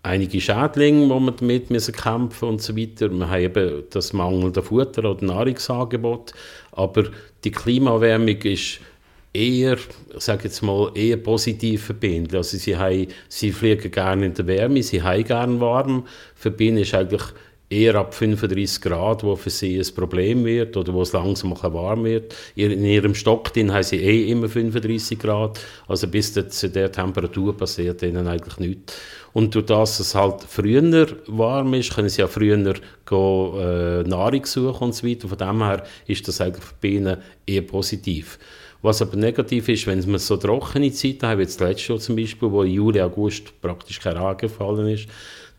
einige 0.04 0.40
Schädlinge, 0.40 1.10
wo 1.10 1.20
wir 1.20 1.32
damit 1.32 1.70
müssen 1.70 1.94
kämpfen 1.94 2.50
und 2.50 2.62
so 2.62 2.78
weiter. 2.78 3.10
Wir 3.10 3.30
haben 3.30 3.42
eben 3.42 3.84
das 3.90 4.14
mangelnde 4.14 4.62
Futter 4.62 5.06
oder 5.06 5.26
Nahrungsangebot, 5.26 6.34
aber 6.74 7.06
die 7.44 7.52
Klimaerwärmung 7.52 8.38
ist 8.44 8.80
eher, 9.34 9.78
sage 10.18 10.44
jetzt 10.46 10.62
mal, 10.62 10.92
eher 10.94 11.18
positiv 11.18 11.86
verbunden. 11.86 12.36
Also 12.36 12.58
sie, 12.58 12.78
haben, 12.78 13.08
sie 13.30 13.52
fliegen 13.52 13.90
gerne 13.90 14.28
in 14.28 14.34
der 14.34 14.46
Wärme, 14.46 14.84
sie 14.84 15.02
haben 15.02 15.24
gerne 15.24 15.60
warm. 15.60 16.06
Für 16.36 16.52
Bienen 16.52 16.78
ist 16.78 16.94
eigentlich 16.94 17.24
eher 17.70 17.96
ab 17.96 18.14
35 18.14 18.82
Grad, 18.82 19.24
wo 19.24 19.36
für 19.36 19.50
sie 19.50 19.80
ein 19.80 19.96
Problem 19.96 20.46
wird 20.46 20.78
oder 20.78 20.94
wo 20.94 21.02
es 21.02 21.14
langsam 21.14 21.56
warm 21.60 22.04
wird. 22.04 22.36
In 22.56 22.86
ihrem 22.86 23.16
Stock 23.16 23.52
haben 23.56 23.84
sie 23.84 23.98
eh 23.98 24.30
immer 24.30 24.48
35 24.48 25.18
Grad, 25.18 25.60
also 25.88 26.08
bis 26.08 26.34
zu 26.34 26.70
der 26.70 26.92
Temperatur 26.92 27.58
passiert 27.58 28.04
ihnen 28.04 28.28
eigentlich 28.28 28.58
nichts. 28.60 28.94
Und 29.34 29.56
durch 29.56 29.66
das 29.66 30.00
es 30.00 30.14
halt 30.14 30.44
früher 30.48 31.08
warm 31.28 31.74
ist, 31.74 31.94
können 31.96 32.10
sie 32.10 32.22
ja 32.22 32.28
früher 32.28 32.58
gehen, 32.58 33.60
äh, 33.60 34.04
Nahrung 34.04 34.46
suchen 34.46 34.84
und 34.86 34.96
so 34.96 35.08
weiter. 35.08 35.28
Von 35.28 35.38
dem 35.38 35.64
her 35.64 35.84
ist 36.06 36.28
das 36.28 36.40
eigentlich 36.40 36.64
für 36.64 36.76
Bienen 36.80 37.18
eher 37.46 37.64
positiv. 37.64 38.38
Was 38.84 39.02
aber 39.02 39.16
negativ 39.16 39.70
ist, 39.70 39.88
wenn 39.88 40.06
wir 40.06 40.20
so 40.20 40.38
trockene 40.38 40.92
Zeiten 40.92 41.26
haben, 41.26 41.40
wie 41.40 41.44
jetzt 41.44 41.60
letztes 41.60 41.88
Jahr 41.88 42.00
zum 42.00 42.16
Beispiel, 42.16 42.52
wo 42.52 42.64
Juli, 42.64 43.02
August 43.02 43.60
praktisch 43.62 44.00
kein 44.00 44.18
Regen 44.18 44.38
gefallen 44.38 44.88
ist, 44.88 45.08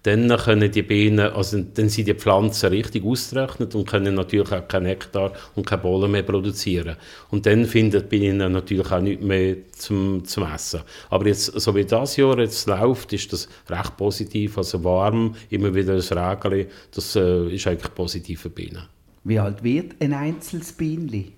dann 0.05 0.29
können 0.37 0.71
die 0.71 0.83
Bienen, 0.83 1.33
also 1.33 1.59
dann 1.59 1.89
sind 1.89 2.07
die 2.07 2.15
Pflanzen 2.15 2.69
richtig 2.69 3.05
ausgerechnet 3.05 3.75
und 3.75 3.89
können 3.89 4.15
natürlich 4.15 4.53
auch 4.53 4.69
keinen 4.69 4.85
Nektar 4.85 5.33
und 5.55 5.67
keine 5.67 5.81
Pollen 5.81 6.11
mehr 6.11 6.23
produzieren. 6.23 6.97
Und 7.31 7.47
dann 7.47 7.65
finden 7.65 8.03
die 8.03 8.07
Bienen 8.07 8.53
natürlich 8.53 8.93
auch 8.93 9.01
nichts 9.01 9.25
mehr 9.25 9.57
zum, 9.73 10.23
zum 10.27 10.45
Essen. 10.45 10.83
Aber 11.09 11.27
jetzt, 11.27 11.59
so 11.59 11.75
wie 11.75 11.87
das 11.87 12.19
Jahr 12.19 12.39
jetzt 12.39 12.67
läuft, 12.67 13.15
ist 13.15 13.33
das 13.33 13.49
recht 13.71 13.97
positiv, 13.97 14.59
also 14.59 14.85
warm, 14.85 15.35
immer 15.49 15.75
wieder 15.75 15.95
ein 15.95 16.01
Regen, 16.01 16.69
das 16.95 17.17
äh, 17.17 17.55
ist 17.55 17.67
eigentlich 17.67 17.95
positiv 17.95 18.43
für 18.43 18.51
Bienen. 18.51 18.83
Wie 19.25 19.39
alt 19.39 19.65
wird 19.65 19.95
ein 20.01 20.13
einzelnes 20.13 20.73
Bienchen? 20.73 21.33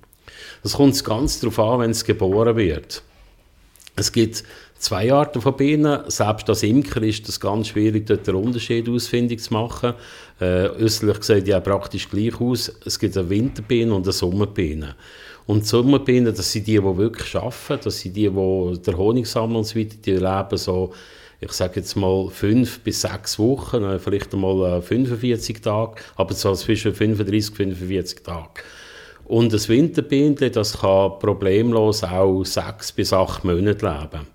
Das 0.65 0.73
kommt 0.73 1.05
ganz 1.05 1.39
darauf 1.39 1.61
an, 1.61 1.81
wenn 1.81 1.91
es 1.93 2.05
geboren 2.05 2.57
wird. 2.57 3.05
Es 3.95 4.11
gibt 4.11 4.43
zwei 4.79 5.13
Arten 5.13 5.41
von 5.41 5.57
Bienen. 5.57 6.01
Selbst 6.09 6.49
als 6.49 6.63
Imker 6.63 7.03
ist 7.03 7.29
es 7.29 7.41
ganz 7.41 7.69
schwierig, 7.69 8.07
dort 8.07 8.27
den 8.27 8.35
Unterschied 8.35 8.89
ausfindig 8.89 9.43
zu 9.43 9.53
machen. 9.53 9.95
Äh, 10.41 10.69
äußerlich 10.69 11.23
sieht 11.23 11.49
ja 11.49 11.61
praktisch 11.61 12.09
gleich 12.09 12.41
aus. 12.41 12.73
Es 12.85 12.99
gibt 12.99 13.17
eine 13.17 13.29
Winterbiene 13.29 13.95
und 13.95 14.05
eine 14.05 14.13
Sommerbiene. 14.13 14.95
Und 15.47 15.63
die 15.63 15.69
Sommerbienen, 15.69 16.35
das 16.35 16.53
sind 16.53 16.67
die, 16.67 16.77
die 16.77 16.97
wirklich 16.97 17.35
arbeiten. 17.37 17.85
Das 17.85 18.01
sind 18.01 18.17
die, 18.17 18.29
die 18.29 18.83
der 18.83 18.97
Honig 18.97 19.27
sammeln 19.27 19.57
und 19.57 19.65
so 19.65 19.79
weiter. 19.79 19.97
Die 20.05 20.13
leben 20.13 20.57
so, 20.57 20.93
ich 21.41 21.53
sage 21.53 21.81
jetzt 21.81 21.97
mal, 21.97 22.29
fünf 22.31 22.81
bis 22.81 23.03
sechs 23.03 23.39
Wochen, 23.39 23.83
äh, 23.85 23.99
vielleicht 23.99 24.35
einmal 24.35 24.83
45 24.83 25.57
äh, 25.57 25.61
Tage, 25.61 25.95
aber 26.17 26.35
so 26.35 26.55
zwischen 26.55 26.95
35 26.95 27.51
und 27.51 27.75
45 27.75 28.23
Tagen. 28.23 28.51
Und 29.27 29.53
das 29.53 29.69
Winterbienchen, 29.69 30.53
das 30.53 30.79
kann 30.79 31.19
problemlos 31.19 32.05
auch 32.05 32.45
sechs 32.45 32.93
bis 32.93 33.13
acht 33.13 33.45
Monate 33.45 33.85
leben. 33.85 34.27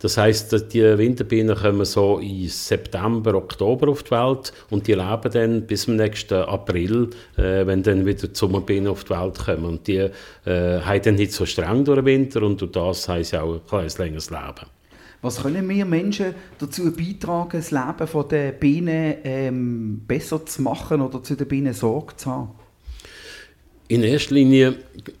Das 0.00 0.16
heißt, 0.16 0.72
die 0.72 0.82
Winterbienen 0.96 1.56
kommen 1.56 1.84
so 1.84 2.18
im 2.18 2.48
September, 2.48 3.34
Oktober 3.34 3.88
auf 3.88 4.04
die 4.04 4.12
Welt 4.12 4.52
und 4.70 4.86
die 4.86 4.94
leben 4.94 5.30
dann 5.32 5.66
bis 5.66 5.82
zum 5.82 5.96
nächsten 5.96 6.34
April, 6.34 7.10
äh, 7.36 7.66
wenn 7.66 7.82
dann 7.82 8.06
wieder 8.06 8.28
die 8.28 8.34
Sommerbienen 8.34 8.88
auf 8.88 9.04
die 9.04 9.10
Welt 9.10 9.38
kommen. 9.38 9.64
Und 9.64 9.86
die 9.88 10.08
äh, 10.44 10.80
haben 10.80 11.02
dann 11.02 11.16
nicht 11.16 11.32
so 11.32 11.44
streng 11.44 11.84
durch 11.84 11.98
den 11.98 12.04
Winter 12.04 12.42
und 12.42 12.60
durch 12.60 12.70
das 12.70 13.08
haben 13.08 13.24
sie 13.24 13.40
auch 13.40 13.60
ein 13.72 13.88
längeres 13.98 14.30
Leben. 14.30 14.66
Was 15.20 15.42
können 15.42 15.68
wir 15.68 15.84
Menschen 15.84 16.32
dazu 16.60 16.92
beitragen, 16.94 17.58
das 17.58 17.72
Leben 17.72 18.28
der 18.30 18.52
Bienen 18.52 19.16
ähm, 19.24 20.02
besser 20.06 20.46
zu 20.46 20.62
machen 20.62 21.00
oder 21.00 21.20
zu 21.24 21.34
den 21.34 21.48
Bienen 21.48 21.74
Sorge 21.74 22.14
zu 22.14 22.30
haben? 22.30 22.50
In 23.90 24.02
erster 24.02 24.34
Linie, 24.34 24.74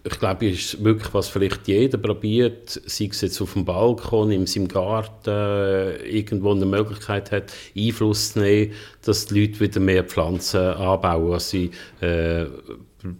ich 0.04 0.18
glaube, 0.18 0.50
ist 0.50 0.84
wirklich, 0.84 1.14
was 1.14 1.28
vielleicht 1.28 1.66
jeder 1.68 1.96
probiert, 1.96 2.68
sei 2.68 3.08
es 3.10 3.22
jetzt 3.22 3.40
auf 3.40 3.54
dem 3.54 3.64
Balkon, 3.64 4.30
in 4.30 4.46
seinem 4.46 4.68
Garten, 4.68 5.30
äh, 5.30 5.96
irgendwo 6.06 6.50
eine 6.50 6.66
Möglichkeit 6.66 7.32
hat, 7.32 7.50
Einfluss 7.74 8.34
zu 8.34 8.40
nehmen, 8.40 8.72
dass 9.02 9.24
die 9.24 9.40
Leute 9.40 9.60
wieder 9.60 9.80
mehr 9.80 10.04
Pflanzen 10.04 10.60
anbauen, 10.60 11.30
dass 11.30 11.48
sie 11.48 11.70
äh, 12.02 12.44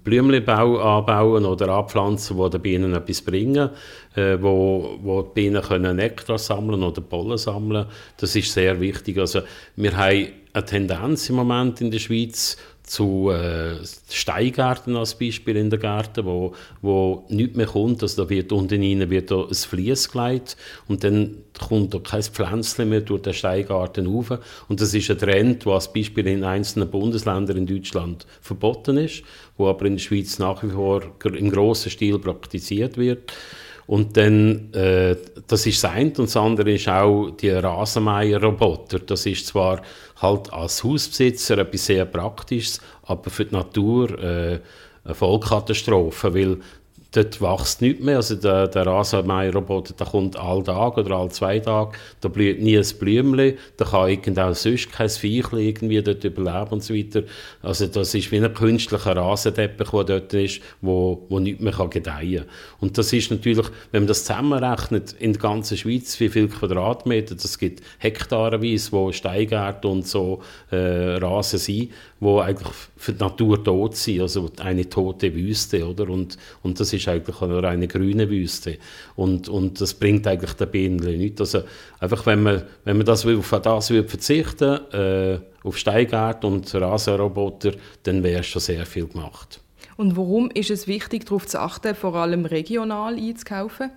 Blümchenbau 0.04 0.80
anbauen 0.98 1.46
oder 1.46 1.68
anpflanzen, 1.70 2.36
die 2.36 2.50
den 2.50 2.60
Bienen 2.60 2.94
etwas 2.94 3.22
bringen, 3.22 3.70
äh, 4.16 4.36
wo, 4.38 4.98
wo 5.00 5.22
die 5.22 5.30
Bienen 5.32 5.62
können 5.62 5.96
Nektar 5.96 6.36
sammeln 6.36 6.82
oder 6.82 7.00
Pollen 7.00 7.38
sammeln. 7.38 7.86
Das 8.18 8.36
ist 8.36 8.52
sehr 8.52 8.78
wichtig. 8.80 9.16
Also 9.16 9.40
wir 9.76 9.96
haben 9.96 10.28
eine 10.52 10.64
Tendenz 10.64 11.30
im 11.30 11.36
Moment 11.36 11.80
in 11.80 11.90
der 11.90 12.00
Schweiz 12.00 12.58
zu 12.88 13.30
äh, 13.30 13.76
Steingärten 14.10 14.96
als 14.96 15.18
Beispiel 15.18 15.56
in 15.56 15.70
der 15.70 15.78
Gärten, 15.78 16.24
wo, 16.24 16.54
wo 16.80 17.24
nichts 17.28 17.56
mehr 17.56 17.66
kommt. 17.66 18.02
Also 18.02 18.24
da 18.24 18.30
wird 18.30 18.50
unten 18.52 18.82
rein 18.82 19.10
wird 19.10 19.30
da 19.30 19.42
ein 19.42 19.54
Vlies 19.54 20.10
gelegt 20.10 20.56
und 20.88 21.04
dann 21.04 21.36
kommt 21.58 21.92
da 21.94 21.98
kein 21.98 22.22
Pflänzchen 22.22 22.88
mehr 22.88 23.02
durch 23.02 23.22
den 23.22 23.34
Steingarten 23.34 24.06
rauf. 24.06 24.38
Und 24.68 24.80
das 24.80 24.94
ist 24.94 25.10
ein 25.10 25.18
Trend, 25.18 25.64
der 25.64 25.72
als 25.72 25.92
Beispiel 25.92 26.26
in 26.26 26.44
einzelnen 26.44 26.90
Bundesländern 26.90 27.58
in 27.58 27.66
Deutschland 27.66 28.26
verboten 28.40 28.96
ist, 28.96 29.22
wo 29.56 29.68
aber 29.68 29.86
in 29.86 29.96
der 29.96 30.02
Schweiz 30.02 30.38
nach 30.38 30.62
wie 30.62 30.70
vor 30.70 31.02
im 31.24 31.50
grossen 31.50 31.90
Stil 31.90 32.18
praktiziert 32.18 32.96
wird. 32.96 33.32
Und 33.88 34.18
dann, 34.18 34.70
äh, 34.74 35.16
das 35.46 35.64
ist 35.66 35.82
das 35.82 35.90
eine 35.90 36.10
und 36.10 36.18
das 36.28 36.36
andere 36.36 36.72
ist 36.72 36.88
auch 36.88 37.30
die 37.30 37.48
Rasenmäher-Roboter. 37.48 38.98
Das 38.98 39.24
ist 39.24 39.46
zwar 39.46 39.80
halt 40.16 40.52
als 40.52 40.84
Hausbesitzer 40.84 41.56
etwas 41.56 41.86
sehr 41.86 42.04
Praktisches, 42.04 42.82
aber 43.04 43.30
für 43.30 43.46
die 43.46 43.54
Natur 43.54 44.10
äh, 44.22 44.60
eine 45.04 45.14
Vollkatastrophe, 45.14 46.34
weil 46.34 46.58
dort 47.12 47.40
wächst 47.40 47.80
nichts 47.80 48.04
mehr. 48.04 48.16
Also 48.16 48.34
der, 48.34 48.68
der 48.68 48.86
Rasenmäherroboter, 48.86 49.94
der 49.94 50.06
kommt 50.06 50.36
alle 50.36 50.62
Tage 50.62 51.00
oder 51.00 51.16
alle 51.16 51.30
zwei 51.30 51.58
Tage, 51.58 51.92
da 52.20 52.28
blüht 52.28 52.60
nie 52.60 52.76
ein 52.76 52.86
Blümchen, 52.98 53.54
da 53.76 53.84
kann 53.84 54.10
irgendein 54.10 54.54
sonst 54.54 54.92
kein 54.92 55.08
Viechchen 55.08 55.58
irgendwie 55.58 56.02
dort 56.02 56.24
überleben 56.24 56.70
und 56.70 56.84
so 56.84 56.94
weiter. 56.94 57.22
Also 57.62 57.86
das 57.86 58.14
ist 58.14 58.30
wie 58.30 58.38
ein 58.38 58.52
künstlicher 58.52 59.16
Rasenteppich, 59.16 59.90
der 59.90 60.04
dort 60.04 60.34
ist, 60.34 60.60
wo, 60.80 61.24
wo 61.28 61.38
nichts 61.38 61.62
mehr 61.62 61.72
kann 61.72 61.90
gedeihen 61.90 62.44
kann. 62.44 62.48
Und 62.80 62.98
das 62.98 63.12
ist 63.12 63.30
natürlich, 63.30 63.66
wenn 63.90 64.02
man 64.02 64.08
das 64.08 64.24
zusammenrechnet, 64.24 65.14
in 65.18 65.32
der 65.32 65.40
ganzen 65.42 65.76
Schweiz, 65.76 66.18
wie 66.20 66.28
viele 66.28 66.48
Quadratmeter, 66.48 67.34
das 67.34 67.58
gibt 67.58 67.82
hektarenweise, 67.98 68.92
wo 68.92 69.12
Steingärten 69.12 69.90
und 69.90 70.06
so 70.06 70.42
äh, 70.70 71.16
Rasen 71.16 71.58
sind, 71.58 71.90
wo 72.20 72.40
eigentlich 72.40 72.68
für 72.96 73.12
die 73.12 73.22
Natur 73.22 73.62
tot 73.62 73.96
sind, 73.96 74.20
also 74.20 74.50
eine 74.58 74.88
tote 74.88 75.34
Wüste, 75.34 75.86
oder? 75.86 76.08
Und, 76.08 76.36
und 76.62 76.80
das 76.80 76.92
ist 76.92 76.97
eigentlich 77.06 77.40
nur 77.40 77.62
eine 77.62 77.86
grüne 77.86 78.28
Wüste. 78.28 78.78
Und, 79.14 79.48
und 79.48 79.80
das 79.80 79.94
bringt 79.94 80.26
eigentlich 80.26 80.54
den 80.54 80.70
Bienen 80.70 80.96
nichts. 80.96 81.40
Also 81.40 81.62
einfach, 82.00 82.26
wenn 82.26 82.42
man, 82.42 82.62
wenn 82.84 82.96
man 82.96 83.06
das 83.06 83.24
auf 83.24 83.50
das 83.62 83.90
würde 83.90 84.08
verzichten 84.08 84.80
äh, 84.92 85.38
auf 85.62 85.76
Steingärten 85.76 86.50
und 86.50 86.74
Rasenroboter, 86.74 87.72
dann 88.02 88.22
wäre 88.22 88.42
schon 88.42 88.62
sehr 88.62 88.86
viel 88.86 89.06
gemacht. 89.06 89.60
Und 89.96 90.16
warum 90.16 90.50
ist 90.50 90.70
es 90.70 90.86
wichtig, 90.86 91.26
darauf 91.26 91.46
zu 91.46 91.60
achten, 91.60 91.94
vor 91.94 92.14
allem 92.14 92.44
regional 92.46 93.16
einzukaufen? 93.16 93.90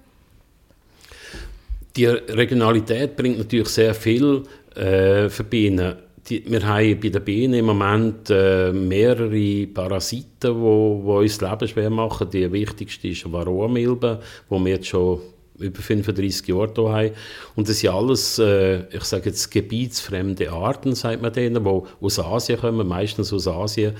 Die 1.95 2.05
Regionalität 2.05 3.15
bringt 3.15 3.37
natürlich 3.37 3.69
sehr 3.69 3.93
viel 3.93 4.43
äh, 4.75 5.29
für 5.29 5.43
Bienen 5.43 5.95
die, 6.31 6.49
wir 6.49 6.65
haben 6.65 6.99
bei 6.99 7.09
den 7.09 7.23
Bienen 7.23 7.55
im 7.55 7.65
Moment 7.65 8.29
äh, 8.29 8.71
mehrere 8.71 9.67
Parasiten, 9.67 10.29
die 10.41 10.47
uns 10.47 11.37
das 11.37 11.49
Leben 11.49 11.67
schwer 11.67 11.89
machen. 11.89 12.29
Die 12.29 12.51
wichtigste 12.51 13.09
ist 13.09 13.29
Varroa-Milbe, 13.31 14.21
die 14.49 14.55
wir 14.55 14.71
jetzt 14.71 14.87
schon 14.87 15.19
über 15.59 15.81
35 15.81 16.47
Jahre 16.47 16.71
hier 16.73 16.89
haben. 16.89 17.11
Und 17.55 17.69
das 17.69 17.79
sind 17.79 17.91
alles, 17.91 18.39
äh, 18.39 18.83
ich 18.95 19.03
sage 19.03 19.29
jetzt, 19.29 19.51
gebietsfremde 19.51 20.51
Arten, 20.51 20.95
sagt 20.95 21.21
man 21.21 21.33
denen, 21.33 21.63
die 21.63 21.81
aus 21.99 22.19
Asien 22.19 22.59
kommen, 22.59 22.87
meistens 22.87 23.33
aus 23.33 23.47
Asien. 23.47 23.93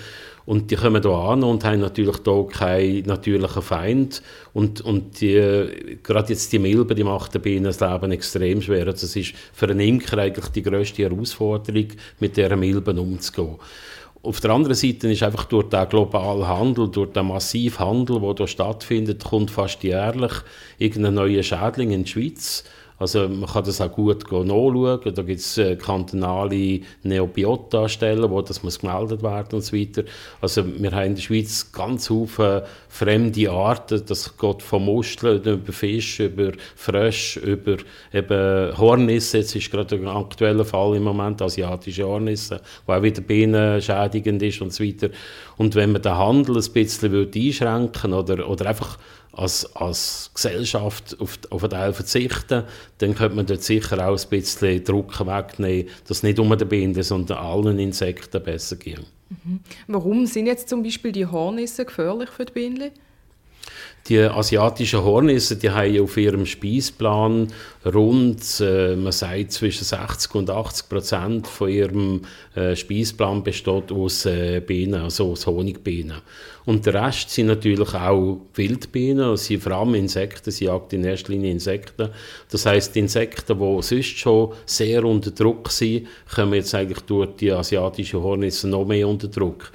Und 0.46 0.72
die 0.72 0.76
kommen 0.76 1.02
hier 1.02 1.12
an 1.12 1.44
und 1.44 1.64
haben 1.64 1.80
natürlich 1.80 2.18
hier 2.24 2.48
keinen 2.48 3.06
natürlichen 3.06 3.62
Feind. 3.62 4.22
Und, 4.54 4.82
und 4.82 5.22
die, 5.22 6.00
gerade 6.04 6.30
jetzt 6.30 6.52
die 6.52 6.60
Milbe, 6.60 6.96
die 6.96 7.04
macht 7.04 7.34
den 7.34 7.42
Bienen 7.42 7.66
das 7.66 7.80
Leben 7.80 8.12
extrem 8.12 8.62
schwer. 8.62 8.88
Also 8.88 9.06
es 9.06 9.16
ist 9.16 9.34
für 9.54 9.68
einen 9.68 9.80
Imker 9.80 10.18
eigentlich 10.18 10.48
die 10.48 10.64
grösste 10.64 11.04
Herausforderung, 11.04 11.88
mit 12.20 12.38
dieser 12.38 12.56
Milben 12.56 12.98
umzugehen. 12.98 13.58
Auf 14.24 14.40
der 14.40 14.52
anderen 14.52 14.76
Seite 14.76 15.12
ist 15.12 15.24
einfach 15.24 15.46
durch 15.46 15.70
den 15.70 15.90
globalen 15.90 16.48
Handel, 16.48 16.90
durch 16.90 17.12
den 17.12 17.28
massiven 17.28 17.80
Handel, 17.80 18.20
der 18.20 18.36
hier 18.36 18.48
stattfindet, 18.48 19.24
kommt 19.24 19.50
fast 19.50 19.84
jährlich 19.84 20.34
irgendein 20.78 21.16
neuer 21.16 21.42
Schädling 21.42 21.90
in 21.90 22.04
die 22.04 22.12
Schweiz. 22.12 22.64
Also 23.02 23.28
man 23.28 23.50
kann 23.50 23.64
das 23.64 23.82
auch 23.82 23.92
gut 23.92 24.32
nachschauen. 24.32 25.00
Da 25.16 25.24
gibt 25.24 25.40
es 25.40 25.58
äh, 25.58 25.76
kantonale 25.76 26.82
Neobiota-Stellen, 27.02 28.30
wo 28.30 28.44
das 28.44 28.62
muss 28.62 28.78
gemeldet 28.78 29.24
werden 29.24 29.56
und 29.56 29.64
so 29.64 29.76
weiter. 29.76 30.04
Also 30.40 30.64
wir 30.64 30.92
haben 30.92 31.08
in 31.08 31.16
der 31.16 31.22
Schweiz 31.24 31.72
ganz 31.72 32.10
viele 32.10 32.64
fremde 32.90 33.50
Arten. 33.50 34.04
Das 34.06 34.38
geht 34.38 34.62
von 34.62 34.86
Muscheln 34.86 35.42
über 35.42 35.74
Fisch, 35.74 36.20
über 36.20 36.52
Frösch, 36.76 37.38
über 37.38 37.78
eben 38.14 38.78
Hornisse. 38.78 39.40
Jetzt 39.40 39.56
ist 39.56 39.72
gerade 39.72 39.96
ein 39.96 40.08
aktueller 40.08 40.64
Fall 40.64 40.96
im 40.96 41.04
Moment, 41.04 41.42
asiatische 41.42 42.06
Hornisse, 42.06 42.62
wo 42.86 42.94
auch 42.94 43.02
wieder 43.02 43.22
bienenschädigend 43.22 44.44
ist 44.44 44.62
und 44.62 44.74
so 44.74 44.84
weiter. 44.84 45.10
Und 45.58 45.74
wenn 45.74 45.92
man 45.92 46.04
den 46.04 46.16
Handel 46.16 46.56
ein 46.56 46.72
bisschen 46.72 47.32
einschränken 47.34 48.12
würde 48.12 48.34
oder, 48.34 48.48
oder 48.48 48.66
einfach 48.68 49.00
als, 49.34 49.76
als 49.76 50.32
Gesellschaft 50.34 51.20
auf, 51.20 51.40
auf 51.50 51.64
einen 51.64 51.72
Teil 51.72 51.94
verzichten, 51.94 52.64
dann 52.98 53.16
könnte 53.16 53.36
man 53.36 53.46
dort 53.46 53.64
sicher 53.64 54.06
auch 54.08 54.18
ein 54.22 54.30
bisschen 54.30 54.84
Druck 54.84 55.20
wegnehmen, 55.26 55.90
dass 56.08 56.18
es 56.18 56.24
nicht 56.24 56.40
um 56.40 56.58
die 56.58 56.66
Bienen, 56.66 57.02
sondern 57.04 57.38
allen 57.38 57.80
Insekten 57.80 58.44
besser 58.44 58.76
geht. 58.76 59.06
Mhm. 59.30 59.60
Warum 59.88 60.26
sind 60.26 60.48
jetzt 60.48 60.70
zum 60.70 60.84
Beispiel 60.84 61.12
die 61.12 61.26
Hornisse 61.26 61.86
gefährlich 61.86 62.30
für 62.30 62.46
die 62.46 62.54
Bienen? 62.54 62.92
Die 64.08 64.18
asiatischen 64.18 65.04
Hornisse, 65.04 65.58
die 65.58 65.70
haben 65.70 66.02
auf 66.02 66.18
ihrem 66.18 66.48
Speisplan 66.48 67.48
rund, 67.86 68.42
äh, 68.60 68.96
man 68.96 69.12
sagt 69.12 69.52
zwischen 69.52 69.84
60 69.84 70.34
und 70.36 70.50
80 70.50 70.90
Prozent 70.90 71.48
von 71.48 71.70
ihrem 71.70 72.22
äh, 72.56 72.76
Speisplan 72.76 73.44
besteht 73.44 73.92
aus 73.92 74.26
äh, 74.26 74.60
Bienen, 74.60 75.02
also 75.04 75.32
aus 75.32 75.46
Honigbienen. 75.46 76.18
Und 76.66 76.86
der 76.88 76.96
Rest 76.96 77.30
sind 77.30 77.48
natürlich 77.48 77.94
auch 77.94 78.42
Wildbienen, 78.56 79.38
sind 79.38 79.62
vor 79.62 79.74
allem 79.74 79.94
Insekten, 79.94 80.50
sie 80.50 80.66
jagt 80.66 80.94
in 80.94 81.04
erster 81.04 81.32
Linie 81.32 81.52
Insekten. 81.52 82.10
Das 82.50 82.66
heißt, 82.66 82.98
Insekten, 82.98 83.60
die 83.60 83.82
sonst 83.84 84.18
schon 84.18 84.54
sehr 84.66 85.06
unter 85.06 85.30
Druck 85.30 85.70
sind, 85.70 86.08
kommen 86.34 86.56
jetzt 86.56 86.74
eigentlich 86.74 87.02
durch 87.02 87.36
die 87.36 87.52
asiatischen 87.52 88.22
Hornisse 88.22 88.68
noch 88.68 88.86
mehr 88.86 89.08
unter 89.08 89.28
Druck. 89.28 89.72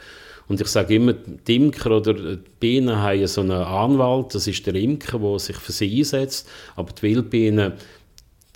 Und 0.49 0.61
ich 0.61 0.69
sage 0.69 0.95
immer, 0.95 1.13
die 1.13 1.57
Imker 1.57 1.97
oder 1.97 2.15
die 2.15 2.39
Bienen 2.61 2.97
haben 2.97 3.27
so 3.27 3.41
einen 3.41 3.51
Anwalt, 3.51 4.35
das 4.35 4.47
ist 4.47 4.67
der 4.67 4.75
Imker, 4.75 5.19
der 5.19 5.39
sich 5.39 5.57
für 5.57 5.73
sie 5.73 5.99
einsetzt, 5.99 6.49
aber 6.77 6.93
die 6.93 7.03
Wildbienen, 7.03 7.73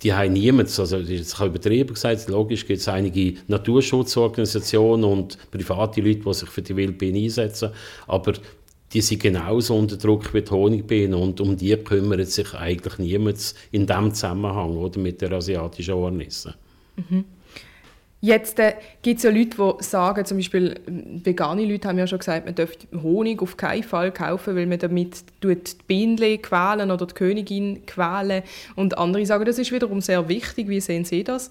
die 0.01 0.13
haben 0.13 0.33
niemanden, 0.33 0.71
also 0.79 0.99
das 0.99 1.37
habe 1.37 1.49
übertrieben 1.49 1.93
gesagt, 1.93 2.27
logisch 2.29 2.65
gibt 2.65 2.79
es 2.79 2.87
einige 2.87 3.35
Naturschutzorganisationen 3.47 5.03
und 5.03 5.37
private 5.51 6.01
Leute, 6.01 6.21
die 6.21 6.33
sich 6.33 6.49
für 6.49 6.61
die 6.61 6.75
Wildbienen 6.75 7.23
einsetzen, 7.23 7.71
aber 8.07 8.33
die 8.93 9.01
sind 9.01 9.21
genauso 9.21 9.75
unter 9.75 9.97
Druck 9.97 10.33
wie 10.33 10.41
die 10.41 10.51
Honigbienen 10.51 11.13
und 11.13 11.39
um 11.39 11.55
die 11.55 11.75
kümmert 11.77 12.27
sich 12.27 12.53
eigentlich 12.53 12.97
niemand 12.97 13.53
in 13.71 13.85
diesem 13.85 14.13
Zusammenhang 14.13 14.75
oder 14.75 14.99
mit 14.99 15.21
der 15.21 15.31
asiatischen 15.33 15.95
Hornisse. 15.95 16.55
Mhm. 16.95 17.25
Jetzt 18.23 18.59
äh, 18.59 18.75
gibt 19.01 19.17
es 19.17 19.23
ja 19.23 19.31
Leute, 19.31 19.57
die 19.57 19.83
sagen, 19.83 20.23
zum 20.25 20.37
Beispiel 20.37 20.79
äh, 20.85 21.25
vegane 21.25 21.65
Leute 21.65 21.87
haben 21.87 21.97
ja 21.97 22.05
schon 22.05 22.19
gesagt, 22.19 22.45
man 22.45 22.53
dürfte 22.53 22.87
Honig 23.01 23.41
auf 23.41 23.57
keinen 23.57 23.81
Fall 23.81 24.11
kaufen, 24.11 24.55
weil 24.55 24.67
man 24.67 24.77
damit 24.77 25.23
die 25.43 25.57
Bienen 25.87 26.39
quälen 26.39 26.91
oder 26.91 27.07
die 27.07 27.15
Königin 27.15 27.83
quälen. 27.87 28.43
Und 28.75 28.99
andere 28.99 29.25
sagen, 29.25 29.45
das 29.45 29.57
ist 29.57 29.71
wiederum 29.71 30.01
sehr 30.01 30.29
wichtig. 30.29 30.69
Wie 30.69 30.79
sehen 30.79 31.03
Sie 31.03 31.23
das? 31.23 31.49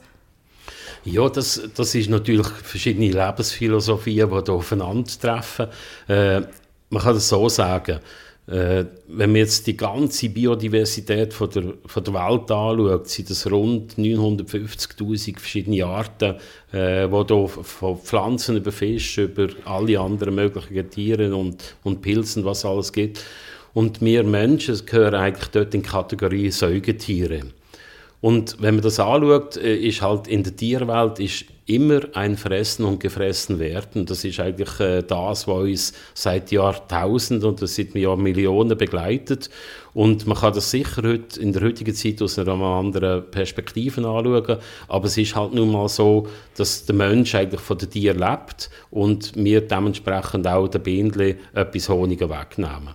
Ja, 1.05 1.29
das, 1.29 1.61
das 1.75 1.95
ist 1.97 2.09
natürlich 2.09 2.47
verschiedene 2.47 3.11
Lebensphilosophien, 3.11 4.31
die 4.31 4.45
da 4.45 4.53
aufeinandertreffen. 4.53 5.67
Äh, 6.07 6.43
man 6.91 7.03
kann 7.03 7.15
das 7.15 7.29
so 7.29 7.49
sagen. 7.49 7.99
Äh, 8.51 8.85
wenn 9.07 9.31
man 9.31 9.37
jetzt 9.37 9.69
die 9.69 9.77
ganze 9.77 10.29
Biodiversität 10.29 11.33
von 11.33 11.51
der, 11.51 11.75
von 11.87 12.03
der 12.03 12.15
Welt 12.15 12.51
anschaut, 12.51 13.09
sind 13.09 13.31
es 13.31 13.49
rund 13.49 13.95
950.000 13.95 15.39
verschiedene 15.39 15.87
Arten, 15.87 16.35
äh, 16.73 17.07
die 17.07 17.25
hier 17.29 17.49
von 17.49 17.99
Pflanzen 17.99 18.57
über 18.57 18.73
Fisch, 18.73 19.19
über 19.19 19.49
alle 19.65 20.01
anderen 20.01 20.35
möglichen 20.35 20.91
Tiere 20.91 21.35
und, 21.35 21.77
und 21.85 22.03
Pilzen, 22.03 22.45
was 22.45 22.65
alles 22.65 22.93
gibt. 22.93 23.25
Und 23.73 24.01
wir 24.01 24.25
Menschen 24.25 24.85
gehören 24.85 25.15
eigentlich 25.15 25.51
dort 25.51 25.73
in 25.73 25.83
die 25.83 25.89
Kategorie 25.89 26.51
Säugetiere. 26.51 27.43
Und 28.21 28.57
wenn 28.61 28.75
man 28.75 28.83
das 28.83 28.99
anschaut, 28.99 29.59
äh, 29.59 29.77
ist 29.77 30.03
halt 30.03 30.27
in 30.27 30.43
der 30.43 30.57
Tierwelt 30.57 31.21
ist 31.21 31.45
immer 31.71 32.01
ein 32.15 32.37
Fressen 32.37 32.85
und 32.85 32.99
Gefressen 32.99 33.61
werden. 33.61 34.05
Das 34.05 34.25
ist 34.25 34.41
eigentlich 34.41 34.81
äh, 34.81 35.03
das, 35.03 35.47
was 35.47 35.63
uns 35.63 35.93
seit 36.15 36.51
Jahrtausenden 36.51 37.49
und 37.49 37.61
seit 37.69 37.95
Jahr 37.95 38.17
Millionen 38.17 38.77
begleitet. 38.77 39.51
Und 39.95 40.27
man 40.27 40.37
kann 40.37 40.53
das 40.53 40.71
sicher 40.71 41.03
heute, 41.03 41.41
in 41.41 41.53
der 41.53 41.63
heutigen 41.63 41.95
Zeit 41.95 42.21
aus 42.23 42.39
einer 42.39 42.55
anderen 42.55 43.31
Perspektive 43.31 44.01
anschauen. 44.07 44.59
Aber 44.89 45.07
es 45.07 45.17
ist 45.17 45.37
halt 45.37 45.55
nun 45.55 45.71
mal 45.71 45.89
so, 45.89 46.27
dass 46.57 46.87
der 46.87 46.95
Mensch 46.97 47.35
eigentlich 47.37 47.61
von 47.61 47.79
den 47.79 47.91
Tieren 47.91 48.19
lebt 48.19 48.69
und 48.91 49.33
wir 49.37 49.61
dementsprechend 49.61 50.47
auch 50.49 50.67
den 50.67 50.83
Bienen 50.83 51.37
etwas 51.55 51.89
Honig 51.89 52.21
wegnehmen. 52.21 52.95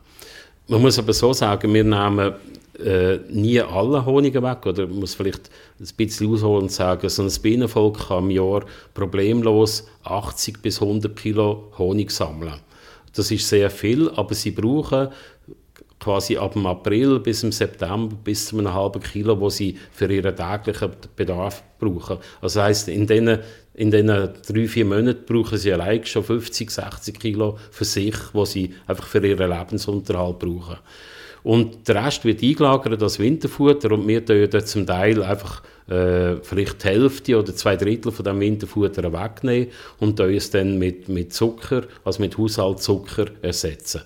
Man 0.68 0.82
muss 0.82 1.00
aber 1.00 1.14
so 1.14 1.32
sagen, 1.32 1.74
wir 1.74 1.84
nehmen 1.84 2.34
äh, 2.80 3.20
nie 3.30 3.60
alle 3.62 4.06
Honig 4.06 4.34
weg. 4.36 4.66
Oder 4.66 4.88
muss 4.88 5.16
vielleicht 5.16 5.50
ein 5.80 5.88
bisschen 5.98 6.32
ausholen 6.32 6.64
und 6.64 6.72
sagen, 6.72 7.10
so 7.10 7.24
ein 7.24 7.32
Bienenvolk 7.42 8.08
kann 8.08 8.26
im 8.26 8.32
Jahr 8.32 8.66
problemlos 8.94 9.88
80 10.04 10.62
bis 10.62 10.82
100 10.82 11.16
Kilo 11.16 11.72
Honig 11.78 12.12
sammeln. 12.12 12.54
Das 13.14 13.32
ist 13.32 13.48
sehr 13.48 13.70
viel, 13.70 14.10
aber 14.10 14.34
sie 14.34 14.52
brauchen 14.52 15.10
quasi 16.00 16.38
ab 16.38 16.54
dem 16.54 16.66
April 16.66 17.20
bis 17.20 17.44
im 17.44 17.52
September 17.52 18.16
bis 18.24 18.48
zu 18.48 18.60
einem 18.60 18.74
halben 18.74 19.02
Kilo, 19.02 19.40
wo 19.40 19.50
sie 19.50 19.78
für 19.92 20.12
ihren 20.12 20.36
täglichen 20.36 20.92
Bedarf 21.16 21.64
brauchen. 21.80 22.18
Also 22.42 22.60
das 22.60 22.66
heisst, 22.66 22.88
in 22.90 23.08
diesen 23.08 23.40
in 23.76 23.92
diesen 23.92 24.08
drei, 24.08 24.68
vier 24.68 24.86
Monaten 24.86 25.26
brauchen 25.26 25.58
sie 25.58 25.74
allein 25.74 26.06
schon 26.06 26.24
50, 26.24 26.72
60 26.72 27.20
Kilo 27.20 27.58
für 27.72 27.84
sich, 27.84 28.16
wo 28.32 28.46
sie 28.46 28.74
einfach 28.88 29.06
für 29.06 29.26
ihren 29.26 29.50
Lebensunterhalt 29.50 30.40
brauchen. 30.40 30.78
Und 31.46 31.88
der 31.88 32.04
Rest 32.04 32.26
wird 32.26 32.42
eingelagert 32.42 33.04
als 33.04 33.20
Winterfutter 33.20 33.92
und 33.92 34.08
wir 34.08 34.26
tun 34.26 34.66
zum 34.66 34.88
Teil 34.88 35.22
einfach 35.22 35.62
äh, 35.88 36.38
vielleicht 36.42 36.84
die 36.84 36.88
Hälfte 36.88 37.38
oder 37.38 37.56
zwei 37.56 37.76
Drittel 37.76 38.12
von 38.12 38.26
dem 38.26 38.40
Winterfutter 38.40 39.14
wegnehmen 39.14 39.68
und 40.00 40.20
es 40.20 40.50
dann 40.50 40.80
mit, 40.80 41.08
mit 41.08 41.34
Zucker, 41.34 41.84
also 42.04 42.20
mit 42.24 42.36
Haushaltszucker 42.36 43.28
ersetzen. 43.44 44.02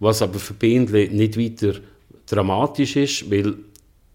Was 0.00 0.22
aber 0.22 0.40
für 0.40 0.54
Bienen 0.54 0.90
nicht 1.16 1.38
weiter 1.38 1.78
dramatisch 2.26 2.96
ist, 2.96 3.30
weil 3.30 3.54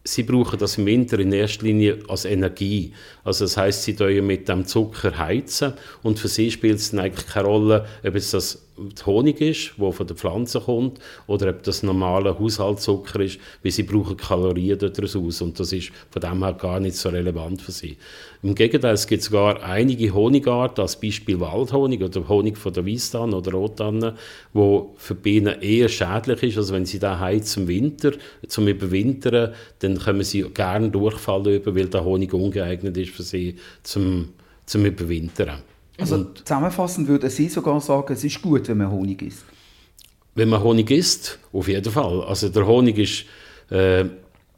sie 0.08 0.24
brauchen 0.24 0.58
das 0.58 0.78
im 0.78 0.86
Winter 0.86 1.20
in 1.20 1.32
erster 1.32 1.66
Linie 1.66 2.00
als 2.08 2.26
Energie. 2.26 2.94
Also 3.24 3.46
das 3.46 3.58
heißt, 3.58 3.84
sie 3.84 4.22
mit 4.22 4.48
dem 4.48 4.66
Zucker 4.66 5.18
heizen 5.18 5.74
und 6.04 6.20
für 6.20 6.28
sie 6.28 6.50
spielt 6.50 6.78
es 6.78 6.94
eigentlich 6.94 7.28
keine 7.28 7.48
Rolle, 7.48 7.86
ob 8.04 8.16
es 8.16 8.32
das 8.32 8.64
Honig 9.06 9.42
ist, 9.42 9.72
der 9.80 9.92
von 9.92 10.06
der 10.06 10.16
Pflanze 10.16 10.62
kommt, 10.62 11.00
oder 11.26 11.50
ob 11.50 11.64
das 11.64 11.82
normale 11.82 12.38
Haushaltszucker 12.38 13.22
ist, 13.22 13.40
weil 13.64 13.72
sie 13.72 13.84
brauchen 13.84 14.18
Kalorien 14.18 14.78
daraus 14.78 15.16
und 15.42 15.60
das 15.60 15.74
ist 15.74 15.92
von 16.12 16.22
dem 16.22 16.44
her 16.44 16.54
gar 16.54 16.80
nicht 16.80 16.96
so 16.96 17.10
relevant 17.10 17.62
für 17.62 17.72
sie. 17.72 17.98
Im 18.44 18.54
Gegenteil, 18.54 18.94
es 18.94 19.08
gibt 19.08 19.24
sogar 19.24 19.64
einige 19.64 20.14
Honigarten, 20.14 20.82
als 20.82 21.00
Beispiel 21.00 21.40
Waldhonig 21.40 22.04
oder 22.04 22.28
Honig 22.30 22.56
von 22.56 22.72
der 22.72 22.86
Weisstanne 22.86 23.36
oder 23.36 23.52
Rotanne, 23.52 24.14
wo 24.54 24.94
für 24.98 25.16
Bienen 25.16 25.60
eher 25.60 25.90
schädlich 25.90 26.44
ist. 26.44 26.58
Also 26.58 26.76
wenn 26.76 26.86
sie 26.86 27.00
da 27.00 27.20
heizen 27.20 27.64
im 27.64 27.68
Winter, 27.68 28.12
zum 28.48 28.68
Überwintern, 28.68 29.54
dann 29.80 29.97
können 30.00 30.24
sie 30.24 30.44
gerne 30.44 30.90
Durchfall 30.90 31.48
über, 31.48 31.76
weil 31.76 31.88
der 31.88 32.04
Honig 32.04 32.34
ungeeignet 32.34 32.98
ist 32.98 33.12
für 33.12 33.24
sie 33.24 33.56
zum, 33.84 34.30
zum 34.66 34.86
Überwintern. 34.86 35.62
Also 36.00 36.16
und 36.16 36.40
zusammenfassend 36.40 37.08
würde 37.08 37.30
Sie 37.30 37.50
sogar 37.50 37.82
sagen, 37.82 38.14
es 38.14 38.24
ist 38.24 38.42
gut, 38.42 38.68
wenn 38.68 38.78
man 38.78 38.92
Honig 38.92 39.22
isst? 39.22 39.46
Wenn 40.36 40.50
man 40.50 40.62
Honig 40.62 40.92
isst, 40.92 41.40
auf 41.52 41.68
jeden 41.68 41.92
Fall. 41.92 42.24
Also 42.24 42.50
der 42.50 42.68
Honig 42.68 42.98
ist, 43.00 43.26
äh, 43.72 44.06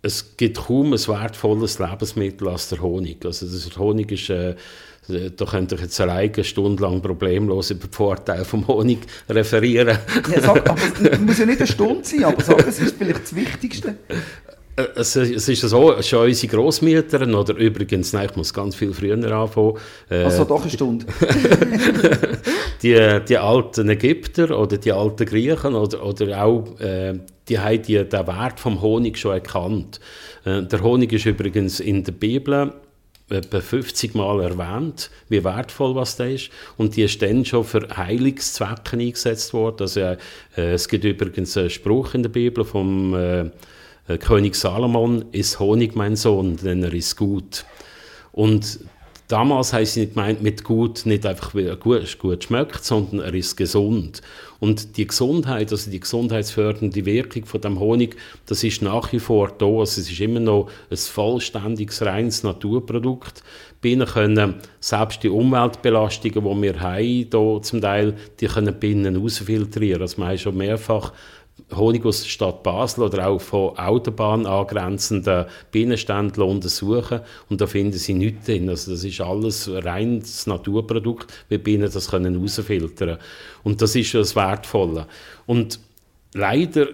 es 0.02 0.36
gibt 0.38 0.58
kaum 0.58 0.94
ein 0.94 1.08
wertvolles 1.08 1.80
Lebensmittel 1.80 2.48
als 2.50 2.70
der 2.70 2.82
Honig. 2.82 3.26
Also 3.26 3.46
der 3.48 3.78
Honig 3.78 4.12
ist, 4.12 4.30
äh, 4.30 4.56
da 5.08 5.46
könnte 5.46 5.76
ich 5.76 5.82
jetzt 5.82 6.00
alleine 6.02 6.34
eine 6.34 6.44
Stunde 6.44 6.84
lang 6.84 7.02
problemlos 7.02 7.72
über 7.72 7.88
die 7.88 7.96
Vorteile 7.96 8.46
vom 8.46 8.68
Honig 8.68 9.00
referieren. 9.30 9.98
Ja, 10.34 10.42
sag, 10.42 10.70
aber 10.70 10.82
es 11.12 11.20
muss 11.20 11.40
ja 11.40 11.46
nicht 11.46 11.60
eine 11.60 11.68
Stunde 11.68 12.04
sein, 12.04 12.26
aber 12.26 12.44
sag, 12.44 12.68
es 12.68 12.80
ist 12.80 12.96
vielleicht 12.98 13.24
das 13.24 13.36
Wichtigste. 13.36 13.96
Äh, 14.80 14.88
es, 14.96 15.16
es 15.16 15.50
ist 15.50 15.62
so, 15.62 16.02
schon 16.02 16.28
unsere 16.28 16.56
Großmütter, 16.56 17.22
oder 17.22 17.56
übrigens, 17.56 18.14
nein, 18.14 18.28
ich 18.30 18.36
muss 18.36 18.54
ganz 18.54 18.76
viel 18.76 18.94
früher 18.94 19.16
anfangen. 19.32 19.74
Äh, 20.10 20.24
also 20.24 20.46
doch 20.46 20.62
eine 20.62 20.72
Stunde. 20.72 21.06
die, 22.84 23.20
die 23.28 23.38
alten 23.38 23.90
Ägypter 23.90 24.58
oder 24.58 24.78
die 24.78 24.92
alten 24.92 25.26
Griechen 25.26 25.76
oder, 25.76 26.06
oder 26.06 26.44
auch, 26.44 26.80
äh, 26.80 27.20
die 27.48 27.60
haben 27.60 27.82
die, 27.82 28.04
den 28.04 28.28
Wert 28.28 28.60
vom 28.60 28.82
Honig 28.82 29.18
schon 29.18 29.34
erkannt. 29.34 30.00
Äh, 30.46 30.64
der 30.64 30.82
Honig 30.82 31.12
ist 31.12 31.26
übrigens 31.26 31.80
in 31.80 32.04
der 32.04 32.14
Bibel 32.14 32.74
etwa 33.32 33.62
50 33.62 34.16
Mal 34.16 34.42
erwähnt, 34.42 35.12
wie 35.28 35.44
wertvoll 35.44 35.94
was 35.94 36.16
das 36.16 36.32
ist. 36.32 36.50
Und 36.78 36.96
die 36.96 37.04
ist 37.04 37.22
dann 37.22 37.46
schon 37.46 37.64
für 37.64 37.88
Heilungszwecke 37.96 38.98
eingesetzt 38.98 39.54
worden. 39.54 39.82
Also, 39.82 40.00
äh, 40.00 40.18
es 40.56 40.88
gibt 40.88 41.04
übrigens 41.04 41.56
einen 41.56 41.70
Spruch 41.70 42.16
in 42.16 42.24
der 42.24 42.30
Bibel 42.30 42.66
vom 42.66 43.14
äh, 43.14 43.42
äh, 43.42 43.52
König 44.18 44.56
Salomon, 44.56 45.26
ist 45.32 45.60
Honig 45.60 45.96
mein 45.96 46.16
Sohn, 46.16 46.58
denn 46.58 46.84
er 46.84 46.94
ist 46.94 47.16
gut. 47.16 47.66
Und 48.32 48.80
damals 49.30 49.72
heißt 49.72 49.94
sie 49.94 50.00
nicht 50.02 50.16
gemeint 50.16 50.42
mit 50.42 50.64
gut, 50.64 51.06
nicht 51.06 51.26
einfach 51.26 51.54
wie 51.56 51.64
er 51.64 51.76
gut, 51.76 52.18
gut 52.20 52.44
schmeckt, 52.44 52.84
sondern 52.84 53.22
er 53.22 53.34
ist 53.34 53.56
gesund. 53.56 54.22
Und 54.60 54.98
die 54.98 55.08
Gesundheit, 55.08 55.72
also 55.72 55.90
die 55.90 56.00
gesundheitsfördernde 56.00 57.06
Wirkung 57.06 57.46
von 57.46 57.62
dem 57.62 57.80
Honig, 57.80 58.18
das 58.48 58.64
ist 58.64 58.82
nach 58.82 59.14
wie 59.14 59.20
vor 59.20 59.54
da. 59.58 59.66
Also 59.66 60.02
es 60.02 60.10
ist 60.10 60.20
immer 60.20 60.42
noch 60.42 60.70
ein 60.90 60.98
vollständiges, 60.98 62.02
reines 62.02 62.44
Naturprodukt. 62.44 63.44
Bienen 63.80 64.08
können 64.08 64.56
selbst 64.82 65.24
die 65.24 65.30
Umweltbelastungen, 65.30 66.44
die 66.44 66.62
wir 66.62 66.80
haben, 66.82 66.98
hier 67.32 67.62
zum 67.62 67.80
Teil, 67.80 68.16
die 68.40 68.48
können 68.48 68.78
Bienen 68.78 69.24
ausfiltrieren. 69.24 70.02
Also 70.02 70.18
wir 70.18 70.28
haben 70.28 70.38
schon 70.38 70.58
mehrfach 70.58 71.14
Honig 71.76 72.06
aus 72.06 72.22
der 72.22 72.30
Stadt 72.30 72.64
Basel 72.64 73.04
oder 73.04 73.28
auch 73.28 73.42
von 73.42 73.78
Autobahn 73.78 74.46
angrenzenden 74.46 75.46
Bienenständen 75.72 76.44
untersuchen 76.44 77.22
und 77.50 77.62
da 77.62 77.68
finden 77.68 77.98
sie 77.98 78.14
nichts 78.14 78.46
drin. 78.46 78.70
Also 78.70 78.92
das 78.92 79.04
ist 79.04 79.22
alles 79.22 79.70
reines 79.72 80.48
Naturprodukt, 80.48 81.32
wie 81.50 81.58
Bienen 81.58 81.92
das 81.92 82.10
können 82.10 82.36
herausfiltern 82.36 83.18
Und 83.64 83.82
das 83.82 83.96
ist 83.96 84.14
das 84.14 84.36
Wertvolle. 84.36 85.08
Und 85.46 85.80
leider 86.34 86.88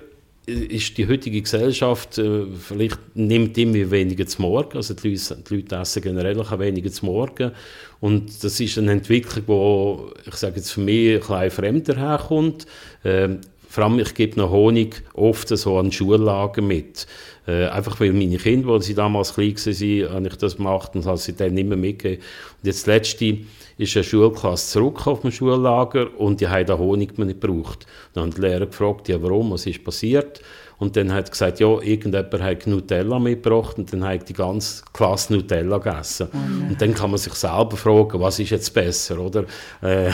ist 0.48 0.98
die 0.98 1.08
heutige 1.08 1.42
Gesellschaft 1.42 2.18
äh, 2.18 2.46
vielleicht 2.60 3.00
nimmt 3.16 3.58
immer 3.58 3.90
weniger 3.90 4.28
zum 4.28 4.46
Morgen, 4.46 4.78
also 4.78 4.94
die 4.94 5.20
Leute, 5.50 5.76
essen 5.76 6.02
generell 6.04 6.38
weniger 6.38 6.92
zum 6.92 7.08
Morgen 7.08 7.52
und 8.00 8.44
das 8.44 8.60
ist 8.60 8.78
eine 8.78 8.92
Entwicklung, 8.92 10.12
die 10.24 10.30
ich 10.30 10.36
sage 10.36 10.58
jetzt 10.58 10.72
für 10.72 10.82
mich 10.82 11.16
ein 11.16 11.20
bisschen 11.20 11.52
fremder 11.52 11.96
herkommt. 11.98 12.68
Vor 13.76 13.84
allem, 13.84 14.00
ich 14.00 14.14
gebe 14.14 14.40
noch 14.40 14.52
Honig 14.52 15.04
oft 15.16 15.50
so 15.50 15.78
an 15.78 15.92
Schullager 15.92 16.62
mit. 16.62 17.08
Äh, 17.46 17.66
einfach 17.66 18.00
weil 18.00 18.14
meine 18.14 18.38
Kinder, 18.38 18.70
als 18.70 18.86
sie 18.86 18.94
damals 18.94 19.34
klein 19.34 19.54
waren, 19.54 20.14
habe 20.14 20.28
ich 20.30 20.38
das 20.38 20.56
gemacht 20.56 20.96
und 20.96 21.06
habe 21.06 21.18
sie 21.18 21.36
dann 21.36 21.56
nicht 21.56 21.68
mehr 21.68 21.78
mitgegeben. 21.78 22.24
Und 22.62 22.68
jetzt 22.68 22.88
letzte 22.88 23.40
ist 23.78 23.98
eine 23.98 24.06
Schulklasse 24.06 24.72
zurück 24.72 25.06
auf 25.08 25.24
dem 25.24 25.32
Schullager 25.32 26.08
und 26.18 26.40
die 26.40 26.48
haben 26.48 26.66
den 26.66 26.78
Honig 26.78 27.18
nicht 27.18 27.42
gebraucht. 27.42 27.86
Dann 28.14 28.24
haben 28.24 28.34
die 28.34 28.40
Lehrer 28.40 28.68
gefragt, 28.68 29.10
ja 29.10 29.22
warum, 29.22 29.52
was 29.52 29.66
ist 29.66 29.84
passiert? 29.84 30.40
Und 30.78 30.96
dann 30.96 31.14
hat 31.14 31.28
er 31.28 31.32
gesagt, 31.32 31.60
ja, 31.60 31.68
irgendjemand 31.68 32.42
hat 32.42 32.68
Nutella 32.68 33.20
mitgebracht 33.20 33.78
und 33.78 33.92
dann 33.94 34.04
hat 34.04 34.28
die 34.28 34.34
ganze 34.34 34.84
Klasse 34.94 35.34
Nutella 35.34 35.78
gegessen. 35.78 36.28
Oh 36.34 36.70
und 36.70 36.82
dann 36.82 36.94
kann 36.94 37.12
man 37.12 37.18
sich 37.18 37.34
selber 37.34 37.78
fragen, 37.78 38.20
was 38.20 38.40
ist 38.40 38.50
jetzt 38.50 38.74
besser, 38.74 39.20
oder? 39.20 39.46
Äh, 39.82 40.12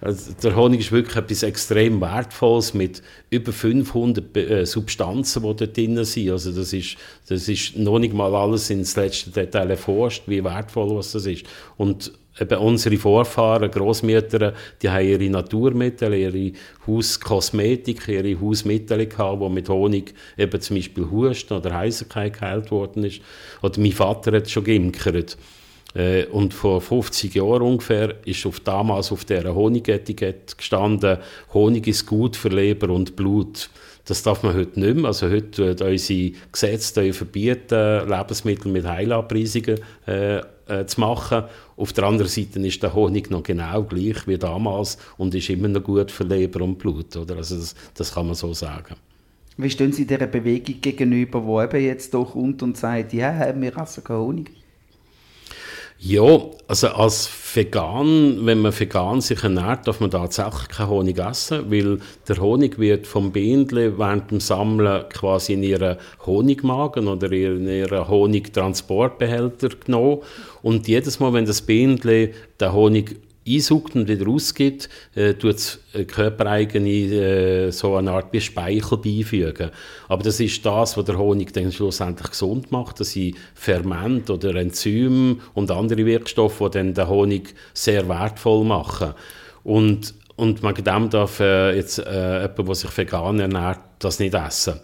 also 0.00 0.32
der 0.42 0.56
Honig 0.56 0.80
ist 0.80 0.92
wirklich 0.92 1.16
etwas 1.16 1.42
extrem 1.42 2.00
Wertvolles 2.00 2.74
mit 2.74 3.02
über 3.30 3.52
500 3.52 4.36
äh, 4.36 4.66
Substanzen, 4.66 5.42
die 5.42 5.56
da 5.56 5.66
drin 5.66 6.04
sind. 6.04 6.30
Also 6.30 6.52
das 6.52 6.72
ist, 6.72 6.96
das 7.28 7.48
ist 7.48 7.76
noch 7.76 7.98
nicht 7.98 8.14
mal 8.14 8.34
alles 8.34 8.70
ins 8.70 8.96
letzte 8.96 9.30
Detail 9.30 9.70
erforscht, 9.70 10.24
wie 10.26 10.42
wertvoll 10.42 10.96
was 10.96 11.12
das 11.12 11.26
ist. 11.26 11.44
Und 11.76 12.12
eben 12.40 12.58
unsere 12.58 12.96
Vorfahren, 12.96 13.70
Großmütter, 13.70 14.54
die 14.80 14.90
haben 14.90 15.06
ihre 15.06 15.30
Naturmittel, 15.30 16.14
ihre 16.14 16.52
Hauskosmetik, 16.86 18.08
ihre 18.08 18.40
Hausmittel 18.40 19.06
gehabt, 19.06 19.42
die 19.42 19.48
mit 19.48 19.68
Honig 19.68 20.14
eben 20.38 20.60
zum 20.60 20.76
Beispiel 20.76 21.10
Husten 21.10 21.54
oder 21.54 21.76
Heiserkeit 21.76 22.38
geheilt 22.38 22.70
worden 22.70 23.04
ist. 23.04 23.20
Oder 23.62 23.80
mein 23.80 23.92
Vater 23.92 24.32
hat 24.32 24.48
schon 24.48 24.64
geimkert. 24.64 25.36
Äh, 25.94 26.26
und 26.26 26.54
vor 26.54 26.80
50 26.80 27.34
Jahren 27.34 27.62
ungefähr 27.62 28.14
ist 28.24 28.46
auf 28.46 28.60
damals 28.60 29.10
auf 29.10 29.24
der 29.24 29.54
Honigetikett 29.54 30.56
gestanden, 30.56 31.18
Honig 31.52 31.86
ist 31.88 32.06
gut 32.06 32.36
für 32.36 32.48
Leber 32.48 32.90
und 32.90 33.16
Blut. 33.16 33.70
Das 34.04 34.22
darf 34.22 34.42
man 34.42 34.54
heute 34.54 34.78
nicht 34.80 34.96
mehr. 34.96 35.06
Also 35.06 35.28
heute 35.28 35.76
äh, 35.78 35.90
unsere 35.90 36.32
Gesetze 36.52 37.12
verbieten, 37.12 38.08
Lebensmittel 38.08 38.70
mit 38.70 38.86
Heilabpreisungen 38.86 39.80
äh, 40.06 40.40
äh, 40.70 40.86
zu 40.86 41.00
machen. 41.00 41.44
Auf 41.76 41.92
der 41.92 42.04
anderen 42.04 42.30
Seite 42.30 42.60
ist 42.60 42.82
der 42.82 42.94
Honig 42.94 43.30
noch 43.30 43.42
genau 43.42 43.82
gleich 43.82 44.26
wie 44.26 44.38
damals 44.38 44.98
und 45.18 45.34
ist 45.34 45.50
immer 45.50 45.68
noch 45.68 45.82
gut 45.82 46.10
für 46.10 46.24
Leber 46.24 46.62
und 46.62 46.78
Blut. 46.78 47.16
Oder? 47.16 47.36
Also 47.36 47.56
das, 47.56 47.74
das 47.94 48.14
kann 48.14 48.26
man 48.26 48.34
so 48.34 48.54
sagen. 48.54 48.96
Wie 49.56 49.68
stehen 49.68 49.92
Sie 49.92 50.06
dieser 50.06 50.26
Bewegung 50.26 50.80
gegenüber, 50.80 51.40
die 51.40 51.76
eben 51.76 51.84
jetzt 51.84 52.14
doch 52.14 52.32
kommt 52.32 52.62
und 52.62 52.76
sagt, 52.76 53.12
ja, 53.12 53.54
wir 53.60 53.76
essen 53.76 54.04
keinen 54.04 54.20
Honig? 54.20 54.50
Ja, 56.02 56.40
also 56.66 56.88
als 56.88 57.28
Vegan, 57.54 58.46
wenn 58.46 58.62
man 58.62 58.72
vegan 58.72 59.20
sich 59.20 59.42
ernährt, 59.42 59.86
darf 59.86 60.00
man 60.00 60.10
tatsächlich 60.10 60.68
keinen 60.68 60.88
Honig 60.88 61.18
essen, 61.18 61.70
weil 61.70 61.98
der 62.26 62.38
Honig 62.38 62.78
wird 62.78 63.06
vom 63.06 63.32
Bienenle 63.32 63.98
während 63.98 64.30
dem 64.30 64.40
Sammeln 64.40 65.06
quasi 65.10 65.52
in 65.52 65.62
ihren 65.62 65.98
Honigmagen 66.24 67.06
oder 67.06 67.30
in 67.30 67.68
ihren 67.68 68.08
Honigtransportbehälter 68.08 69.68
genommen. 69.84 70.22
Und 70.62 70.88
jedes 70.88 71.20
Mal, 71.20 71.34
wenn 71.34 71.44
das 71.44 71.60
Bienenle 71.60 72.30
den 72.58 72.72
Honig 72.72 73.16
einsaugt 73.46 73.94
und 73.96 74.08
wieder 74.08 74.28
ausgibt, 74.28 74.88
äh, 75.14 75.34
tut 75.34 75.56
es 75.56 75.78
körpereigene 76.06 76.90
äh, 76.90 77.70
so 77.70 77.96
eine 77.96 78.12
Art 78.12 78.32
wie 78.32 78.40
Speichel 78.40 78.98
beifügen. 78.98 79.70
Aber 80.08 80.22
das 80.22 80.40
ist 80.40 80.64
das, 80.64 80.96
was 80.96 81.04
der 81.04 81.18
Honig 81.18 81.52
dann 81.52 81.72
schlussendlich 81.72 82.30
gesund 82.30 82.70
macht, 82.70 83.00
dass 83.00 83.10
sie 83.10 83.34
Ferment 83.54 84.28
oder 84.30 84.54
Enzyme 84.54 85.36
und 85.54 85.70
andere 85.70 86.04
Wirkstoffe, 86.04 86.58
die 86.58 86.70
dann 86.70 86.94
den 86.94 87.08
Honig 87.08 87.54
sehr 87.72 88.08
wertvoll 88.08 88.64
machen. 88.64 89.14
Und, 89.64 90.14
und 90.36 90.62
man 90.62 90.74
darf 91.10 91.40
äh, 91.40 91.76
jetzt 91.76 91.98
äh, 91.98 92.42
jemand, 92.42 92.68
der 92.68 92.74
sich 92.74 92.96
vegan 92.96 93.40
ernährt, 93.40 93.80
das 93.98 94.18
nicht 94.18 94.34
essen. 94.34 94.80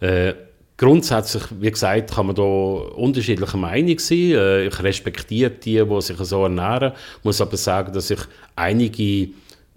Äh, 0.00 0.34
Grundsätzlich, 0.80 1.42
wie 1.60 1.70
gesagt, 1.70 2.14
kann 2.14 2.24
man 2.24 2.34
da 2.34 2.42
unterschiedlicher 2.42 3.58
Meinung 3.58 3.98
sein. 3.98 4.32
Äh, 4.32 4.68
ich 4.68 4.82
respektiere 4.82 5.50
die, 5.50 5.84
die 5.84 6.00
sich 6.00 6.16
so 6.20 6.44
ernähren. 6.44 6.94
Ich 7.18 7.24
muss 7.24 7.42
aber 7.42 7.58
sagen, 7.58 7.92
dass 7.92 8.10
ich 8.10 8.20
einige 8.56 9.28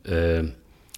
äh, 0.05 0.43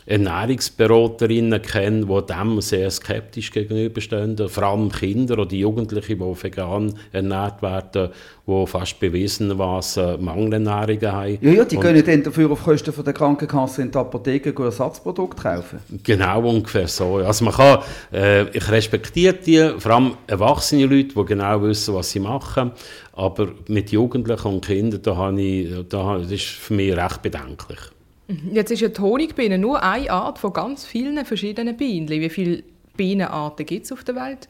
Ernährungsberaterinnen 0.07 1.61
kenne, 1.61 2.05
die 2.05 2.25
dem 2.27 2.61
sehr 2.61 2.91
skeptisch 2.91 3.51
gegenüberstehen. 3.51 4.37
Vor 4.47 4.63
allem 4.63 4.91
Kinder 4.91 5.39
oder 5.39 5.53
Jugendliche, 5.53 6.15
die 6.15 6.21
vegan 6.21 6.93
ernährt 7.11 7.61
werden, 7.63 8.09
die 8.47 8.67
fast 8.67 8.99
bewiesenermaßen 8.99 10.23
Mangelernährungen 10.23 11.11
haben. 11.11 11.37
Ja, 11.41 11.51
ja 11.51 11.65
die 11.65 11.77
können 11.77 12.05
dann 12.05 12.21
dafür 12.21 12.51
auf 12.51 12.63
Kosten 12.63 12.93
von 12.93 13.03
der 13.03 13.13
Krankenkasse 13.13 13.81
in 13.81 13.91
der 13.91 14.01
Apotheke 14.01 14.53
ein 14.55 14.63
Ersatzprodukt 14.63 15.41
kaufen. 15.41 15.79
Genau 16.03 16.49
ungefähr 16.49 16.87
so. 16.87 17.15
Also 17.17 17.45
man 17.45 17.53
kann, 17.55 17.79
äh, 18.13 18.43
ich 18.49 18.69
respektiere 18.69 19.33
die, 19.33 19.71
vor 19.79 19.91
allem 19.91 20.11
erwachsene 20.27 20.85
Leute, 20.85 21.15
die 21.15 21.25
genau 21.25 21.61
wissen, 21.63 21.95
was 21.95 22.11
sie 22.11 22.19
machen. 22.19 22.71
Aber 23.13 23.47
mit 23.67 23.91
Jugendlichen 23.91 24.47
und 24.47 24.65
Kindern, 24.65 25.01
da 25.01 25.15
habe 25.15 25.41
ich, 25.41 25.73
da, 25.89 26.19
das 26.19 26.31
ist 26.31 26.45
für 26.45 26.73
mich 26.73 26.95
recht 26.95 27.21
bedenklich. 27.21 27.79
Jetzt 28.27 28.71
ist 28.71 28.81
ja 28.81 28.87
die 28.87 28.99
Honigbiene 28.99 29.57
nur 29.57 29.83
eine 29.83 30.09
Art 30.09 30.39
von 30.39 30.51
ganz 30.51 30.85
vielen 30.85 31.23
verschiedenen 31.25 31.77
Bienen. 31.77 32.09
Wie 32.09 32.29
viele 32.29 32.63
Bienenarten 32.97 33.65
gibt 33.65 33.85
es 33.85 33.91
auf 33.91 34.03
der 34.03 34.15
Welt? 34.15 34.49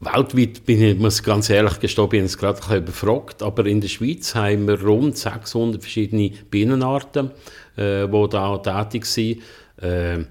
Weltweit 0.00 0.64
bin 0.66 0.82
ich, 0.82 0.98
muss 0.98 1.22
ganz 1.22 1.48
ehrlich 1.48 1.78
gestehen, 1.78 2.08
bin 2.08 2.26
ich 2.26 2.36
gerade 2.36 2.60
ein 2.68 2.78
überfragt, 2.78 3.42
aber 3.42 3.66
in 3.66 3.80
der 3.80 3.88
Schweiz 3.88 4.34
haben 4.34 4.66
wir 4.66 4.82
rund 4.82 5.16
600 5.16 5.80
verschiedene 5.80 6.32
Bienenarten, 6.50 7.30
äh, 7.76 8.08
die 8.08 8.28
da 8.30 8.58
tätig 8.58 9.06
sind. 9.06 9.42
Äh, 9.80 10.24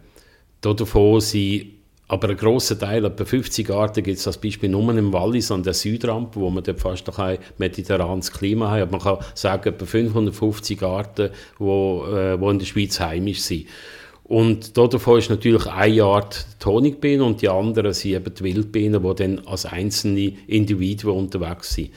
davon 0.59 1.21
sind 1.21 1.80
aber 2.11 2.27
ein 2.27 2.35
grosser 2.35 2.77
Teil, 2.77 3.05
etwa 3.05 3.23
50 3.23 3.69
Arten, 3.69 4.03
gibt 4.03 4.17
es 4.17 4.27
als 4.27 4.37
Beispiel 4.37 4.67
nur 4.67 4.93
im 4.97 5.13
Wallis 5.13 5.49
an 5.49 5.63
der 5.63 5.73
Südrampe, 5.73 6.41
wo 6.41 6.49
man 6.49 6.61
dort 6.61 6.81
fast 6.81 7.17
ein 7.17 7.37
mediterranes 7.57 8.33
Klima 8.33 8.69
hat. 8.69 8.81
Aber 8.81 8.91
man 8.91 8.99
kann 8.99 9.25
sagen, 9.33 9.69
etwa 9.69 9.85
550 9.85 10.83
Arten, 10.83 11.29
die 11.29 11.59
wo, 11.59 12.05
äh, 12.07 12.37
wo 12.37 12.49
in 12.49 12.59
der 12.59 12.65
Schweiz 12.65 12.99
heimisch 12.99 13.39
sind. 13.39 13.67
Und 14.25 14.77
davon 14.77 15.19
ist 15.19 15.29
natürlich 15.29 15.65
eine 15.67 16.03
Art 16.03 16.45
die 16.61 16.65
Honigbiene 16.65 17.23
und 17.23 17.41
die 17.41 17.47
anderen 17.47 17.93
sind 17.93 18.11
eben 18.11 18.33
die 18.33 18.43
Wildbienen, 18.43 19.03
die 19.03 19.15
dann 19.15 19.47
als 19.47 19.65
einzelne 19.65 20.33
Individuen 20.47 21.17
unterwegs 21.17 21.75
sind. 21.75 21.91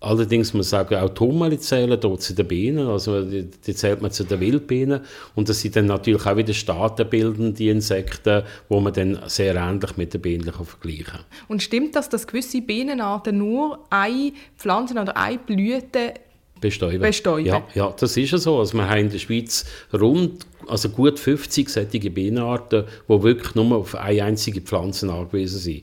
Allerdings 0.00 0.54
muss 0.54 0.70
man 0.70 0.84
sagen, 0.84 0.94
auch 0.94 1.08
die 1.08 1.20
Hummel 1.20 1.58
zählen 1.58 1.98
dort 2.00 2.22
zu 2.22 2.32
den 2.32 2.46
Bienen, 2.46 2.86
also 2.86 3.24
die, 3.24 3.50
die, 3.50 3.74
zählt 3.74 4.00
man 4.00 4.12
zu 4.12 4.22
den 4.22 4.38
Wildbienen 4.38 5.00
und 5.34 5.48
das 5.48 5.60
sind 5.60 5.74
dann 5.74 5.86
natürlich 5.86 6.24
auch 6.24 6.36
wieder 6.36 6.54
staatenbildende 6.54 7.68
Insekten, 7.68 8.44
wo 8.68 8.78
man 8.78 8.92
dann 8.92 9.18
sehr 9.26 9.56
ähnlich 9.56 9.96
mit 9.96 10.14
den 10.14 10.20
Bienen 10.20 10.52
vergleichen 10.52 11.04
kann. 11.04 11.24
Und 11.48 11.64
stimmt 11.64 11.96
das, 11.96 12.08
dass 12.08 12.28
gewisse 12.28 12.62
Bienenarten 12.62 13.38
nur 13.38 13.80
eine 13.90 14.32
Pflanze 14.56 14.94
oder 14.94 15.16
eine 15.16 15.38
Blüte 15.38 16.14
bestäuben? 16.60 17.00
bestäuben? 17.00 17.46
Ja, 17.46 17.64
ja, 17.74 17.94
das 17.98 18.16
ist 18.16 18.30
ja 18.30 18.38
so. 18.38 18.58
Also 18.58 18.76
wir 18.76 18.88
haben 18.88 19.00
in 19.00 19.10
der 19.10 19.18
Schweiz 19.18 19.64
rund, 19.92 20.46
also 20.68 20.90
gut 20.90 21.18
50 21.18 21.68
sättige 21.68 22.10
Bienenarten, 22.10 22.84
die 23.08 23.22
wirklich 23.22 23.56
nur 23.56 23.76
auf 23.76 23.96
eine 23.96 24.22
einzige 24.22 24.60
Pflanze 24.60 25.12
angewiesen 25.12 25.58
sind. 25.58 25.82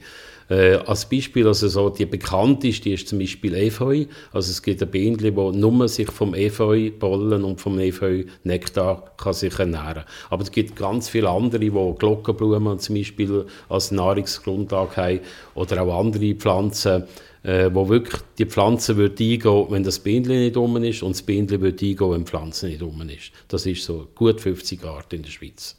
Äh, 0.49 0.75
als 0.85 1.09
Beispiel, 1.09 1.47
also 1.47 1.67
so 1.67 1.89
die 1.89 2.05
bekannteste 2.05 2.91
ist 2.91 3.07
zum 3.07 3.19
Beispiel 3.19 3.55
Efeu. 3.55 4.05
Also 4.31 4.51
es 4.51 4.61
gibt 4.61 4.81
ein 4.81 4.89
Bienen, 4.89 5.17
die 5.17 5.31
nur 5.31 5.87
sich 5.87 6.11
vom 6.11 6.35
Efeu-Pollen 6.35 7.43
und 7.43 7.59
vom 7.59 7.79
Efeu-Nektar 7.79 9.11
kann 9.17 9.33
sich 9.33 9.57
ernähren 9.57 10.03
Aber 10.29 10.43
es 10.43 10.51
gibt 10.51 10.75
ganz 10.75 11.09
viele 11.09 11.29
andere, 11.29 11.59
die 11.59 11.71
Glockenblumen 11.71 12.77
zum 12.79 12.95
Beispiel 12.95 13.45
als 13.69 13.91
Nahrungsgrundlage 13.91 14.95
haben 14.97 15.19
oder 15.55 15.81
auch 15.81 15.99
andere 15.99 16.35
Pflanzen, 16.35 17.05
äh, 17.41 17.69
wo 17.73 17.89
wirklich 17.89 18.21
die 18.37 18.45
Pflanze 18.45 18.97
wird 18.97 19.19
eingehen, 19.19 19.65
wenn 19.69 19.83
das 19.83 19.99
Bienen 19.99 20.39
nicht 20.39 20.57
um 20.57 20.77
ist 20.83 21.01
und 21.01 21.15
das 21.15 21.23
Bienen 21.23 21.49
wird 21.49 21.81
eingehen, 21.81 22.11
wenn 22.11 22.23
die 22.23 22.29
Pflanze 22.29 22.67
nicht 22.67 22.83
um 22.83 23.01
ist. 23.09 23.31
Das 23.47 23.65
ist 23.65 23.83
so 23.83 24.07
gut 24.13 24.41
50 24.41 24.83
Arten 24.83 25.15
in 25.15 25.23
der 25.23 25.31
Schweiz. 25.31 25.75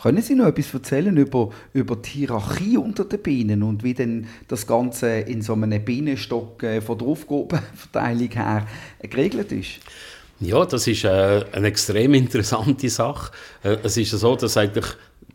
Können 0.00 0.22
Sie 0.22 0.36
noch 0.36 0.46
etwas 0.46 0.72
erzählen 0.72 1.16
über, 1.16 1.50
über 1.72 1.96
die 1.96 2.10
Hierarchie 2.10 2.76
unter 2.76 3.04
den 3.04 3.20
Bienen 3.20 3.62
und 3.64 3.82
wie 3.82 3.94
denn 3.94 4.28
das 4.46 4.66
Ganze 4.66 5.08
in 5.08 5.42
so 5.42 5.54
einem 5.54 5.84
Bienenstock 5.84 6.62
äh, 6.62 6.80
von 6.80 6.98
der 6.98 7.08
Aufgabenverteilung 7.08 8.30
her 8.30 8.66
geregelt 9.02 9.50
ist? 9.50 9.80
Ja, 10.38 10.64
das 10.64 10.86
ist 10.86 11.02
äh, 11.02 11.44
eine 11.50 11.66
extrem 11.66 12.14
interessante 12.14 12.88
Sache. 12.88 13.32
Äh, 13.64 13.78
es 13.82 13.96
ist 13.96 14.12
so, 14.12 14.36
dass 14.36 14.56
eigentlich 14.56 14.86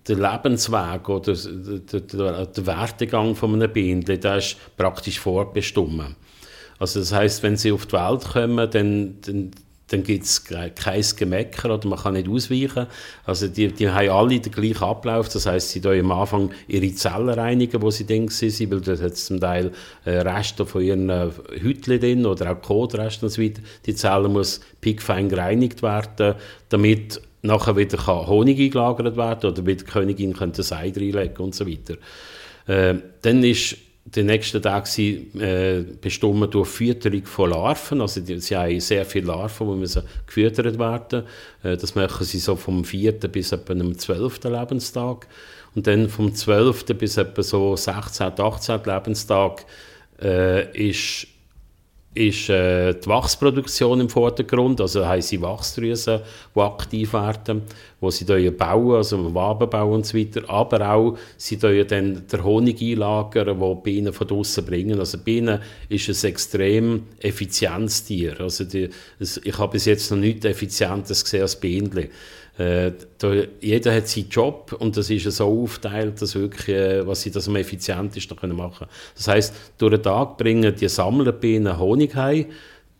der 0.07 0.15
Lebensweg 0.15 1.09
oder 1.09 1.33
der, 1.33 1.99
der, 1.99 2.45
der 2.45 2.65
Werdegang 2.65 3.35
von 3.35 3.53
einem 3.53 3.71
Bienen, 3.71 4.03
der 4.05 4.37
ist 4.37 4.55
praktisch 4.77 5.19
vorbestimmt. 5.19 6.15
Also 6.79 6.99
das 6.99 7.13
heißt, 7.13 7.43
wenn 7.43 7.57
sie 7.57 7.71
auf 7.71 7.85
die 7.85 7.93
Welt 7.93 8.23
kommen, 8.31 8.69
dann, 8.69 9.17
dann 9.21 9.51
dann 9.87 10.03
gibt 10.03 10.23
es 10.23 10.43
kein 10.45 11.03
Gemecker 11.17 11.73
oder 11.73 11.87
man 11.87 11.99
kann 11.99 12.13
nicht 12.13 12.29
ausweichen. 12.29 12.87
Also 13.25 13.47
die, 13.47 13.67
die 13.67 13.89
haben 13.89 14.09
alle 14.09 14.39
den 14.39 14.51
gleichen 14.51 14.83
Ablauf, 14.83 15.29
das 15.29 15.45
heißt, 15.45 15.69
sie 15.69 15.81
tun 15.81 15.99
am 15.99 16.11
Anfang 16.11 16.51
ihre 16.67 16.93
Zellen 16.93 17.29
reinigen, 17.29 17.81
wo 17.81 17.91
sie 17.91 18.05
drin 18.05 18.29
sind, 18.29 18.71
weil 18.71 18.81
dort 18.81 19.01
hat 19.01 19.17
zum 19.17 19.39
Teil 19.39 19.71
äh, 20.05 20.11
Reste 20.19 20.65
von 20.65 20.81
ihren 20.81 21.09
äh, 21.09 21.29
Hütchen 21.59 21.99
drin 21.99 22.25
oder 22.25 22.51
auch 22.51 22.61
Kotreste 22.61 23.25
und 23.25 23.31
so 23.31 23.41
weiter. 23.41 23.61
Die 23.85 23.93
Zelle 23.93 24.29
muss 24.29 24.61
pickfein 24.81 25.29
gereinigt 25.29 25.83
werden, 25.83 26.35
damit 26.69 27.21
nachher 27.41 27.75
wieder 27.75 27.97
kann 27.97 28.25
Honig 28.25 28.59
eingelagert 28.59 29.17
werden 29.17 29.51
oder 29.51 29.65
wieder 29.65 29.83
die 29.83 29.91
Königin 29.91 30.33
könnte 30.33 30.57
das 30.57 30.71
Ei 30.71 30.93
reinlegen 30.95 31.37
und 31.37 31.53
so 31.53 31.67
weiter. 31.67 31.95
Äh, 32.67 32.95
dann 33.21 33.43
ist 33.43 33.77
der 34.05 34.23
nächste 34.25 34.59
Tag 34.59 34.87
sie 34.87 35.31
äh, 35.39 35.83
bestimmen 36.01 36.49
durch 36.49 36.67
Fütterung 36.67 37.25
von 37.25 37.51
Larven. 37.51 38.01
Also 38.01 38.19
die, 38.21 38.39
sie 38.39 38.55
haben 38.55 38.79
sehr 38.79 39.05
viele 39.05 39.27
Larven, 39.27 39.67
die 39.67 39.79
müssen 39.79 40.03
gefüttert 40.27 40.77
werden. 40.77 41.23
Äh, 41.63 41.77
das 41.77 41.95
machen 41.95 42.25
sie 42.25 42.39
so 42.39 42.55
vom 42.55 42.83
4. 42.83 43.13
bis 43.13 43.51
etwa 43.51 43.73
dem 43.73 43.97
12. 43.97 44.43
Lebenstag. 44.43 45.27
Und 45.73 45.87
dann 45.87 46.09
vom 46.09 46.35
12. 46.35 46.85
bis 46.97 47.17
etwa 47.17 47.41
so 47.41 47.75
16. 47.75 48.33
18. 48.37 48.81
Lebenstag 48.85 49.65
äh, 50.21 50.89
ist 50.89 51.27
ist 52.15 52.49
äh, 52.49 52.93
die 52.93 53.07
Wachsproduktion 53.07 54.01
im 54.01 54.09
Vordergrund, 54.09 54.79
also 54.79 55.05
haben 55.05 55.21
sie 55.21 55.41
Wachsdrüsen, 55.41 56.19
die 56.55 56.59
aktiv 56.59 57.13
werden, 57.13 57.63
wo 57.99 58.11
sie 58.11 58.25
bauen, 58.51 58.97
also 58.97 59.33
Waben 59.33 59.69
bauen 59.69 59.93
und 59.93 60.05
so 60.05 60.17
weiter, 60.17 60.47
aber 60.47 60.93
auch 60.93 61.17
sie 61.37 61.57
dann 61.57 62.27
den 62.27 62.43
Honig 62.43 62.81
einlagern, 62.81 63.59
wo 63.59 63.75
Bienen 63.75 64.13
von 64.13 64.27
draußen 64.27 64.63
bringen. 64.65 64.99
Also 64.99 65.17
Bienen 65.17 65.59
ist 65.89 66.07
ein 66.09 66.29
extrem 66.29 67.03
effizientes 67.19 68.03
Tier. 68.03 68.39
Also 68.39 68.63
die, 68.65 68.89
ich 69.19 69.57
habe 69.57 69.71
bis 69.71 69.85
jetzt 69.85 70.11
noch 70.11 70.17
nichts 70.17 70.45
Effizientes 70.45 71.23
gesehen 71.23 71.41
als 71.41 71.59
Bienen. 71.59 72.09
Äh, 72.57 72.91
da, 73.17 73.33
jeder 73.61 73.95
hat 73.95 74.07
seinen 74.07 74.29
Job 74.29 74.75
und 74.77 74.95
das 74.95 75.09
ist 75.09 75.23
so 75.31 75.63
aufgeteilt, 75.63 76.21
dass 76.21 76.35
wirklich, 76.35 76.75
äh, 76.75 77.07
was 77.07 77.21
sie 77.21 77.31
das 77.31 77.47
am 77.47 77.55
effizientesten 77.55 78.37
können 78.37 78.55
machen. 78.55 78.87
Das 79.15 79.27
heißt, 79.27 79.55
durch 79.79 79.93
den 79.93 80.03
Tag 80.03 80.37
bringen 80.37 80.75
die 80.75 80.87
Sammlerbienen 80.87 81.79
Honig 81.79 82.15
heim, 82.15 82.45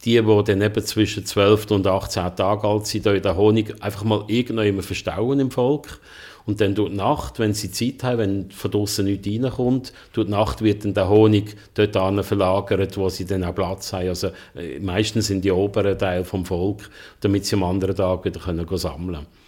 die, 0.05 0.21
die 0.21 0.43
dann 0.45 0.61
eben 0.61 0.85
zwischen 0.85 1.25
12 1.25 1.71
und 1.71 1.85
18 1.85 2.35
Tagen 2.35 2.67
alt 2.67 2.87
sind, 2.87 3.05
den 3.05 3.37
Honig 3.37 3.75
einfach 3.81 4.03
mal 4.03 4.25
irgendwann 4.27 4.81
verstauen 4.81 5.39
im 5.39 5.51
Volk. 5.51 5.99
Und 6.45 6.59
dann 6.59 6.75
durch 6.75 6.89
die 6.89 6.97
Nacht, 6.97 7.39
wenn 7.39 7.53
sie 7.53 7.71
Zeit 7.71 8.03
haben, 8.03 8.17
wenn 8.17 8.51
von 8.51 8.71
draußen 8.71 9.05
nichts 9.05 9.27
reinkommt, 9.27 9.93
durch 10.11 10.27
die 10.27 10.31
Nacht 10.31 10.61
wird 10.61 10.83
dann 10.83 10.93
der 10.93 11.07
Honig 11.07 11.55
dort 11.73 12.25
verlagert, 12.25 12.97
wo 12.97 13.07
sie 13.07 13.25
dann 13.25 13.45
auch 13.45 13.55
Platz 13.55 13.93
haben. 13.93 14.09
Also 14.09 14.27
äh, 14.55 14.79
meistens 14.79 15.29
in 15.29 15.41
die 15.41 15.51
oberen 15.51 15.97
Teile 15.97 16.25
vom 16.25 16.45
Volk, 16.45 16.89
damit 17.21 17.45
sie 17.45 17.55
am 17.55 17.63
anderen 17.63 17.95
Tag 17.95 18.25
wieder 18.25 18.41
können 18.41 18.67
sammeln 18.77 19.13
können. 19.13 19.42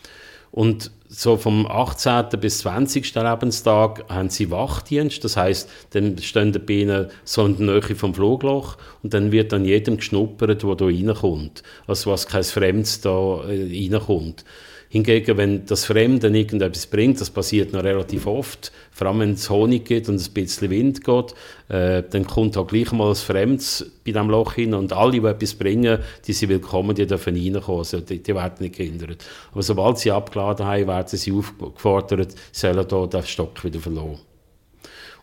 Und 0.55 0.91
so 1.09 1.35
vom 1.35 1.67
18. 1.67 2.27
bis 2.39 2.59
20. 2.59 3.13
Lebenstag 3.13 4.05
haben 4.07 4.29
sie 4.29 4.51
Wachdienst. 4.51 5.21
Das 5.25 5.35
heißt, 5.35 5.69
dann 5.89 6.17
stehen 6.19 6.53
die 6.53 6.59
Bienen 6.59 7.07
so 7.25 7.45
in 7.45 7.57
der 7.57 7.81
Nähe 7.81 7.95
vom 7.95 8.13
Flugloch 8.13 8.77
und 9.03 9.13
dann 9.13 9.33
wird 9.33 9.53
an 9.53 9.65
jedem 9.65 9.97
geschnuppert, 9.97 10.63
der 10.63 10.75
da 10.75 10.85
reinkommt. 10.85 11.61
Also 11.87 12.09
was 12.09 12.25
kein 12.27 12.45
Fremdes 12.45 13.01
da 13.01 13.43
äh, 13.49 13.89
reinkommt. 13.91 14.45
Hingegen, 14.95 15.35
wenn 15.35 15.65
das 15.65 15.83
Fremde 15.83 16.29
irgendetwas 16.29 16.87
bringt, 16.87 17.19
das 17.19 17.29
passiert 17.29 17.73
noch 17.73 17.83
relativ 17.83 18.27
oft, 18.27 18.71
vor 18.91 19.07
allem 19.07 19.19
wenn 19.19 19.33
es 19.33 19.49
Honig 19.49 19.83
gibt 19.83 20.07
und 20.07 20.25
ein 20.25 20.33
bisschen 20.33 20.69
Wind 20.69 21.03
geht, 21.03 21.33
äh, 21.67 22.01
dann 22.09 22.25
kommt 22.25 22.55
auch 22.55 22.65
gleich 22.65 22.93
mal 22.93 23.09
ein 23.09 23.15
Fremdes 23.15 23.91
bei 24.05 24.13
diesem 24.13 24.29
Loch 24.29 24.53
hin 24.53 24.73
und 24.73 24.93
alle, 24.93 25.11
die 25.11 25.27
etwas 25.27 25.53
bringen, 25.53 25.99
die 26.25 26.31
sind 26.31 26.47
willkommen, 26.47 26.95
die 26.95 27.05
dürfen 27.05 27.35
reinkommen, 27.35 27.79
also 27.79 27.99
die, 27.99 28.23
die 28.23 28.33
werden 28.33 28.55
nicht 28.59 28.77
gehindert. 28.77 29.25
Aber 29.51 29.63
sobald 29.63 29.97
sie 29.97 30.11
abgeladen 30.11 30.65
haben, 30.65 30.87
werden 30.87 31.17
sie 31.17 31.33
aufgefordert, 31.33 32.33
sollen 32.53 32.87
hier 32.89 33.07
den 33.07 33.23
Stock 33.23 33.65
wieder 33.65 33.81
verloren. 33.81 34.19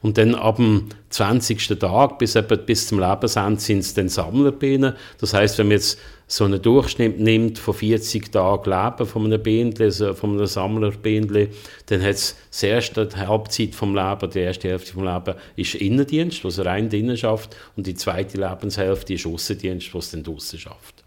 Und 0.03 0.19
dann 0.19 0.35
ab 0.35 0.57
dem 0.57 0.89
20. 1.11 1.79
Tag 1.79 2.19
bis, 2.19 2.35
etwa, 2.35 2.57
bis 2.57 2.89
zum 2.89 2.99
Lebensende 2.99 3.61
sind 3.61 3.79
es 3.79 3.95
dann 3.95 4.09
Sammlerbienen. 4.09 4.95
Das 5.19 5.33
heißt, 5.33 5.59
wenn 5.59 5.69
man 5.69 5.77
jetzt 5.77 5.99
so 6.33 6.45
einen 6.45 6.63
Durchschnitt 6.63 7.21
nimmt 7.21 7.59
von 7.59 7.75
40 7.75 8.33
Tagen 8.33 8.71
Leben 8.71 9.07
von 9.07 9.27
einem 9.27 9.43
Bienenli, 9.43 9.85
also 9.85 10.15
von 10.15 10.31
einem 10.31 10.47
Sammlerbienenli, 10.47 11.51
dann 11.87 12.01
hat 12.01 12.15
es 12.15 12.37
die 12.59 12.67
erste 12.67 13.07
Halbzeit 13.15 13.75
vom 13.75 13.95
Leben, 13.95 14.31
die 14.31 14.39
erste 14.39 14.69
Hälfte 14.69 14.95
vom 14.95 15.05
Leben 15.05 15.35
ist 15.57 15.75
Innendienst, 15.75 16.43
was 16.43 16.65
rein 16.65 16.89
drinnen 16.89 17.19
schafft, 17.19 17.55
und 17.77 17.87
die 17.87 17.95
zweite 17.95 18.39
Lebenshälfte 18.39 19.13
ist 19.13 19.27
Aussendienst, 19.27 19.95
was 19.95 20.13
dann 20.13 20.23
draussen 20.23 20.59
schafft. 20.59 21.05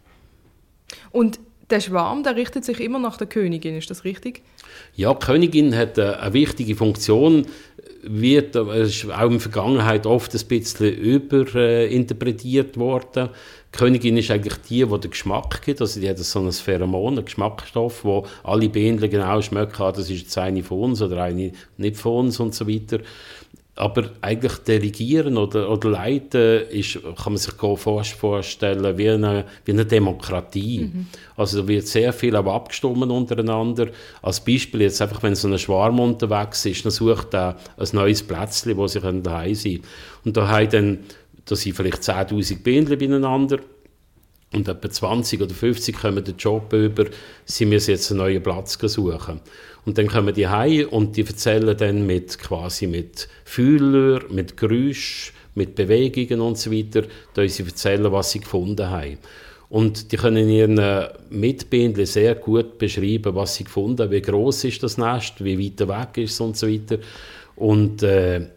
Und 1.09 1.39
der 1.71 1.79
Schwarm, 1.79 2.21
der 2.21 2.35
richtet 2.35 2.63
sich 2.63 2.79
immer 2.79 2.99
nach 2.99 3.17
der 3.17 3.25
Königin, 3.25 3.77
ist 3.77 3.89
das 3.89 4.03
richtig? 4.03 4.43
Ja, 4.95 5.11
die 5.11 5.25
Königin 5.25 5.75
hat 5.75 5.97
eine 5.97 6.33
wichtige 6.33 6.75
Funktion, 6.75 7.47
wird 8.03 8.55
ist 8.55 9.09
auch 9.09 9.25
in 9.25 9.31
der 9.31 9.39
Vergangenheit 9.39 10.05
oft 10.05 10.35
ein 10.35 10.47
bisschen 10.47 10.93
überinterpretiert 10.93 12.77
worden. 12.77 13.29
Die 13.75 13.79
Königin 13.79 14.15
ist 14.15 14.31
eigentlich 14.31 14.55
die, 14.69 14.85
die 14.85 14.99
den 14.99 15.11
Geschmack 15.11 15.61
gibt, 15.61 15.81
also 15.81 15.99
die 15.99 16.09
hat 16.09 16.17
so 16.17 16.39
ein 16.39 16.49
Pheromon, 16.49 17.15
einen 17.15 17.25
Geschmacksstoff, 17.25 18.05
wo 18.05 18.25
alle 18.41 18.69
Bienen 18.69 19.01
genau 19.09 19.41
schmecken, 19.41 19.83
ah, 19.83 19.91
das 19.91 20.09
ist 20.09 20.21
jetzt 20.21 20.37
eine 20.37 20.63
von 20.63 20.79
uns 20.79 21.01
oder 21.01 21.21
eine 21.21 21.51
nicht 21.75 21.97
von 21.97 22.27
uns 22.27 22.39
und 22.39 22.55
so 22.55 22.69
weiter. 22.69 22.99
Aber 23.75 24.11
eigentlich 24.21 24.53
delegieren 24.59 25.37
oder, 25.37 25.69
oder 25.69 25.89
leiten 25.89 26.69
ist, 26.69 26.97
kann 27.21 27.33
man 27.33 27.37
sich 27.37 27.53
vorstellen 27.53 28.97
wie 28.97 29.09
eine, 29.09 29.43
wie 29.65 29.73
eine 29.73 29.85
Demokratie. 29.85 30.79
Mhm. 30.93 31.07
Also 31.35 31.61
da 31.61 31.67
wird 31.67 31.85
sehr 31.85 32.13
viel 32.13 32.37
auch 32.37 32.45
abgestimmt 32.45 33.11
untereinander. 33.11 33.89
Als 34.21 34.39
Beispiel 34.39 34.83
jetzt 34.83 35.01
einfach, 35.01 35.21
wenn 35.23 35.35
so 35.35 35.49
ein 35.49 35.59
Schwarm 35.59 35.99
unterwegs 35.99 36.65
ist, 36.65 36.85
dann 36.85 36.93
sucht 36.93 37.33
er 37.33 37.57
ein 37.75 37.87
neues 37.91 38.23
Plätzchen, 38.23 38.77
wo 38.77 38.87
sie 38.87 39.01
daheim 39.01 39.53
sein 39.53 39.73
können. 39.73 39.83
Und 40.23 40.37
da 40.37 40.47
haben 40.47 40.69
dann, 40.69 40.99
da 41.45 41.55
sind 41.55 41.75
vielleicht 41.75 42.01
10'000 42.01 42.61
Bienen 42.61 42.97
beieinander 42.97 43.59
und 44.53 44.67
etwa 44.67 44.89
20 44.89 45.41
oder 45.41 45.53
50 45.53 45.95
kommen 45.95 46.23
den 46.23 46.37
Job 46.37 46.71
über, 46.73 47.05
sie 47.45 47.65
müssen 47.65 47.91
jetzt 47.91 48.11
einen 48.11 48.19
neuen 48.19 48.41
Platz 48.41 48.77
suchen. 48.79 49.41
Und 49.85 49.97
dann 49.97 50.07
kommen 50.07 50.33
die 50.33 50.47
heim 50.47 50.87
und 50.89 51.17
die 51.17 51.25
erzählen 51.25 51.75
dann 51.77 52.05
mit 52.05 52.39
quasi 52.39 52.87
mit 52.87 53.27
Fühler, 53.43 54.21
mit 54.29 54.57
Geräusch, 54.57 55.33
mit 55.55 55.75
Bewegungen 55.75 56.41
und 56.41 56.57
so 56.57 56.71
weiter, 56.71 57.03
da 57.33 57.47
sie 57.47 57.63
erzählen, 57.63 58.11
was 58.11 58.31
sie 58.31 58.39
gefunden 58.39 58.89
haben. 58.89 59.17
Und 59.69 60.11
die 60.11 60.17
können 60.17 60.47
ihren 60.47 61.09
Mitbindern 61.29 62.05
sehr 62.05 62.35
gut 62.35 62.77
beschreiben, 62.77 63.35
was 63.35 63.55
sie 63.55 63.63
gefunden 63.63 64.03
haben, 64.03 64.11
wie 64.11 64.21
groß 64.21 64.63
ist 64.65 64.83
das 64.83 64.97
Nest, 64.97 65.43
wie 65.43 65.59
weit 65.59 65.87
weg 65.87 66.23
ist 66.23 66.33
es 66.33 66.39
und 66.39 66.55
so 66.55 66.67
weiter. 66.67 66.99
Und 67.55 68.03
äh, 68.03 68.47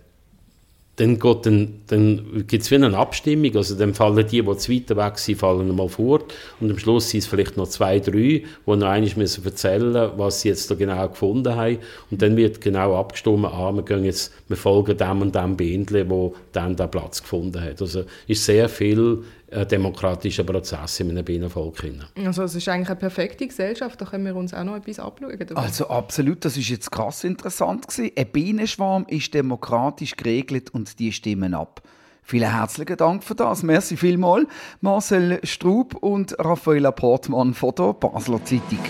dann, 0.98 1.18
dann, 1.18 1.80
dann 1.86 2.44
gibt 2.48 2.64
es 2.64 2.70
wie 2.70 2.74
eine 2.74 2.96
Abstimmung, 2.96 3.56
also 3.56 3.76
dann 3.76 3.94
fallen 3.94 4.26
die, 4.26 4.42
die 4.42 4.56
zu 4.56 4.72
weit 4.72 4.96
weg 4.96 5.18
sind, 5.18 5.38
fallen 5.38 5.74
mal 5.74 5.88
fort. 5.88 6.34
Und 6.60 6.70
am 6.70 6.78
Schluss 6.78 7.10
sind 7.10 7.20
es 7.20 7.26
vielleicht 7.28 7.56
noch 7.56 7.68
zwei, 7.68 8.00
drei, 8.00 8.12
die 8.12 8.44
noch 8.66 8.88
einmal 8.88 9.10
müssen 9.16 9.44
erzählen 9.44 10.10
was 10.16 10.40
sie 10.40 10.48
jetzt 10.48 10.70
da 10.70 10.74
genau 10.74 11.08
gefunden 11.08 11.54
haben. 11.54 11.78
Und 12.10 12.20
dann 12.20 12.36
wird 12.36 12.60
genau 12.60 12.96
abgestimmt, 12.96 13.44
ah, 13.44 13.72
wir, 13.72 13.82
gehen 13.82 14.04
jetzt, 14.04 14.32
wir 14.48 14.56
folgen 14.56 14.96
dem 14.96 15.22
und 15.22 15.34
dem 15.34 15.56
Bändchen, 15.56 16.10
wo 16.10 16.34
dann 16.52 16.74
den 16.74 16.90
Platz 16.90 17.22
gefunden 17.22 17.62
hat. 17.62 17.80
Also 17.80 18.04
ist 18.26 18.44
sehr 18.44 18.68
viel 18.68 19.22
ein 19.50 19.68
demokratischer 19.68 20.44
Prozess 20.44 21.00
in 21.00 21.10
einem 21.10 21.24
Bienenvolk. 21.24 21.82
Also 22.24 22.42
es 22.42 22.54
ist 22.54 22.68
eigentlich 22.68 22.90
eine 22.90 22.98
perfekte 22.98 23.46
Gesellschaft, 23.46 24.00
da 24.00 24.04
können 24.04 24.24
wir 24.24 24.36
uns 24.36 24.52
auch 24.52 24.64
noch 24.64 24.76
etwas 24.76 24.98
abschauen. 24.98 25.38
Dabei. 25.38 25.60
Also 25.60 25.88
absolut, 25.88 26.44
das 26.44 26.56
ist 26.56 26.68
jetzt 26.68 26.90
krass 26.90 27.24
interessant 27.24 27.88
gewesen. 27.88 28.12
Ein 28.16 28.26
Bienenschwarm 28.26 29.06
ist 29.08 29.32
demokratisch 29.32 30.16
geregelt 30.16 30.70
und 30.70 30.98
die 30.98 31.12
stimmen 31.12 31.54
ab. 31.54 31.82
Vielen 32.22 32.52
herzlichen 32.52 32.98
Dank 32.98 33.24
für 33.24 33.34
das. 33.34 33.62
Merci 33.62 33.96
vielmals, 33.96 34.46
Marcel 34.82 35.40
Strub 35.44 35.94
und 35.94 36.38
Raffaella 36.38 36.90
Portmann 36.90 37.54
von 37.54 37.74
der 37.74 37.94
Basler 37.94 38.44
Zeitung. 38.44 38.80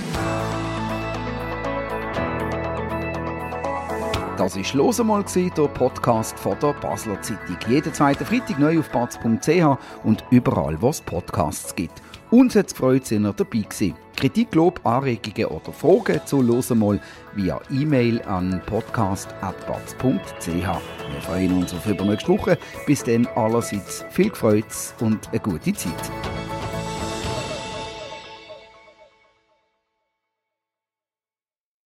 Das 4.39 4.57
war 4.57 4.63
«Los 4.75 5.01
einmal», 5.01 5.25
der 5.35 5.67
Podcast 5.67 6.39
von 6.39 6.57
der 6.61 6.73
Basler 6.75 7.21
Zeitung. 7.21 7.57
Jeden 7.69 7.93
zweiten 7.93 8.25
Freitag 8.25 8.61
neu 8.61 8.79
auf 8.79 8.89
batz.ch 8.91 9.77
und 10.05 10.23
überall, 10.31 10.81
wo 10.81 10.91
es 10.91 11.01
Podcasts 11.01 11.75
gibt. 11.75 12.01
Uns 12.31 12.55
hat 12.55 12.69
es 12.69 12.73
gefreut, 12.73 13.03
dass 13.03 13.11
ihr 13.11 13.19
dabei 13.19 13.45
gewesen. 13.45 13.97
Kritik, 14.15 14.55
Lob, 14.55 14.81
Anregungen 14.87 15.47
oder 15.47 15.73
Fragen 15.73 16.21
zu 16.25 16.41
«Los 16.41 16.71
einmal» 16.71 17.01
via 17.35 17.61
E-Mail 17.69 18.23
an 18.23 18.63
podcast.batz.ch. 18.67 20.47
Wir 20.47 21.21
freuen 21.23 21.57
uns 21.57 21.75
auf 21.75 21.85
übernächste 21.87 22.29
Woche. 22.29 22.59
Bis 22.87 23.03
dann 23.03 23.27
allerseits 23.35 24.05
viel 24.11 24.33
Freude 24.33 24.67
und 25.01 25.29
eine 25.31 25.41
gute 25.41 25.73
Zeit. 25.73 26.13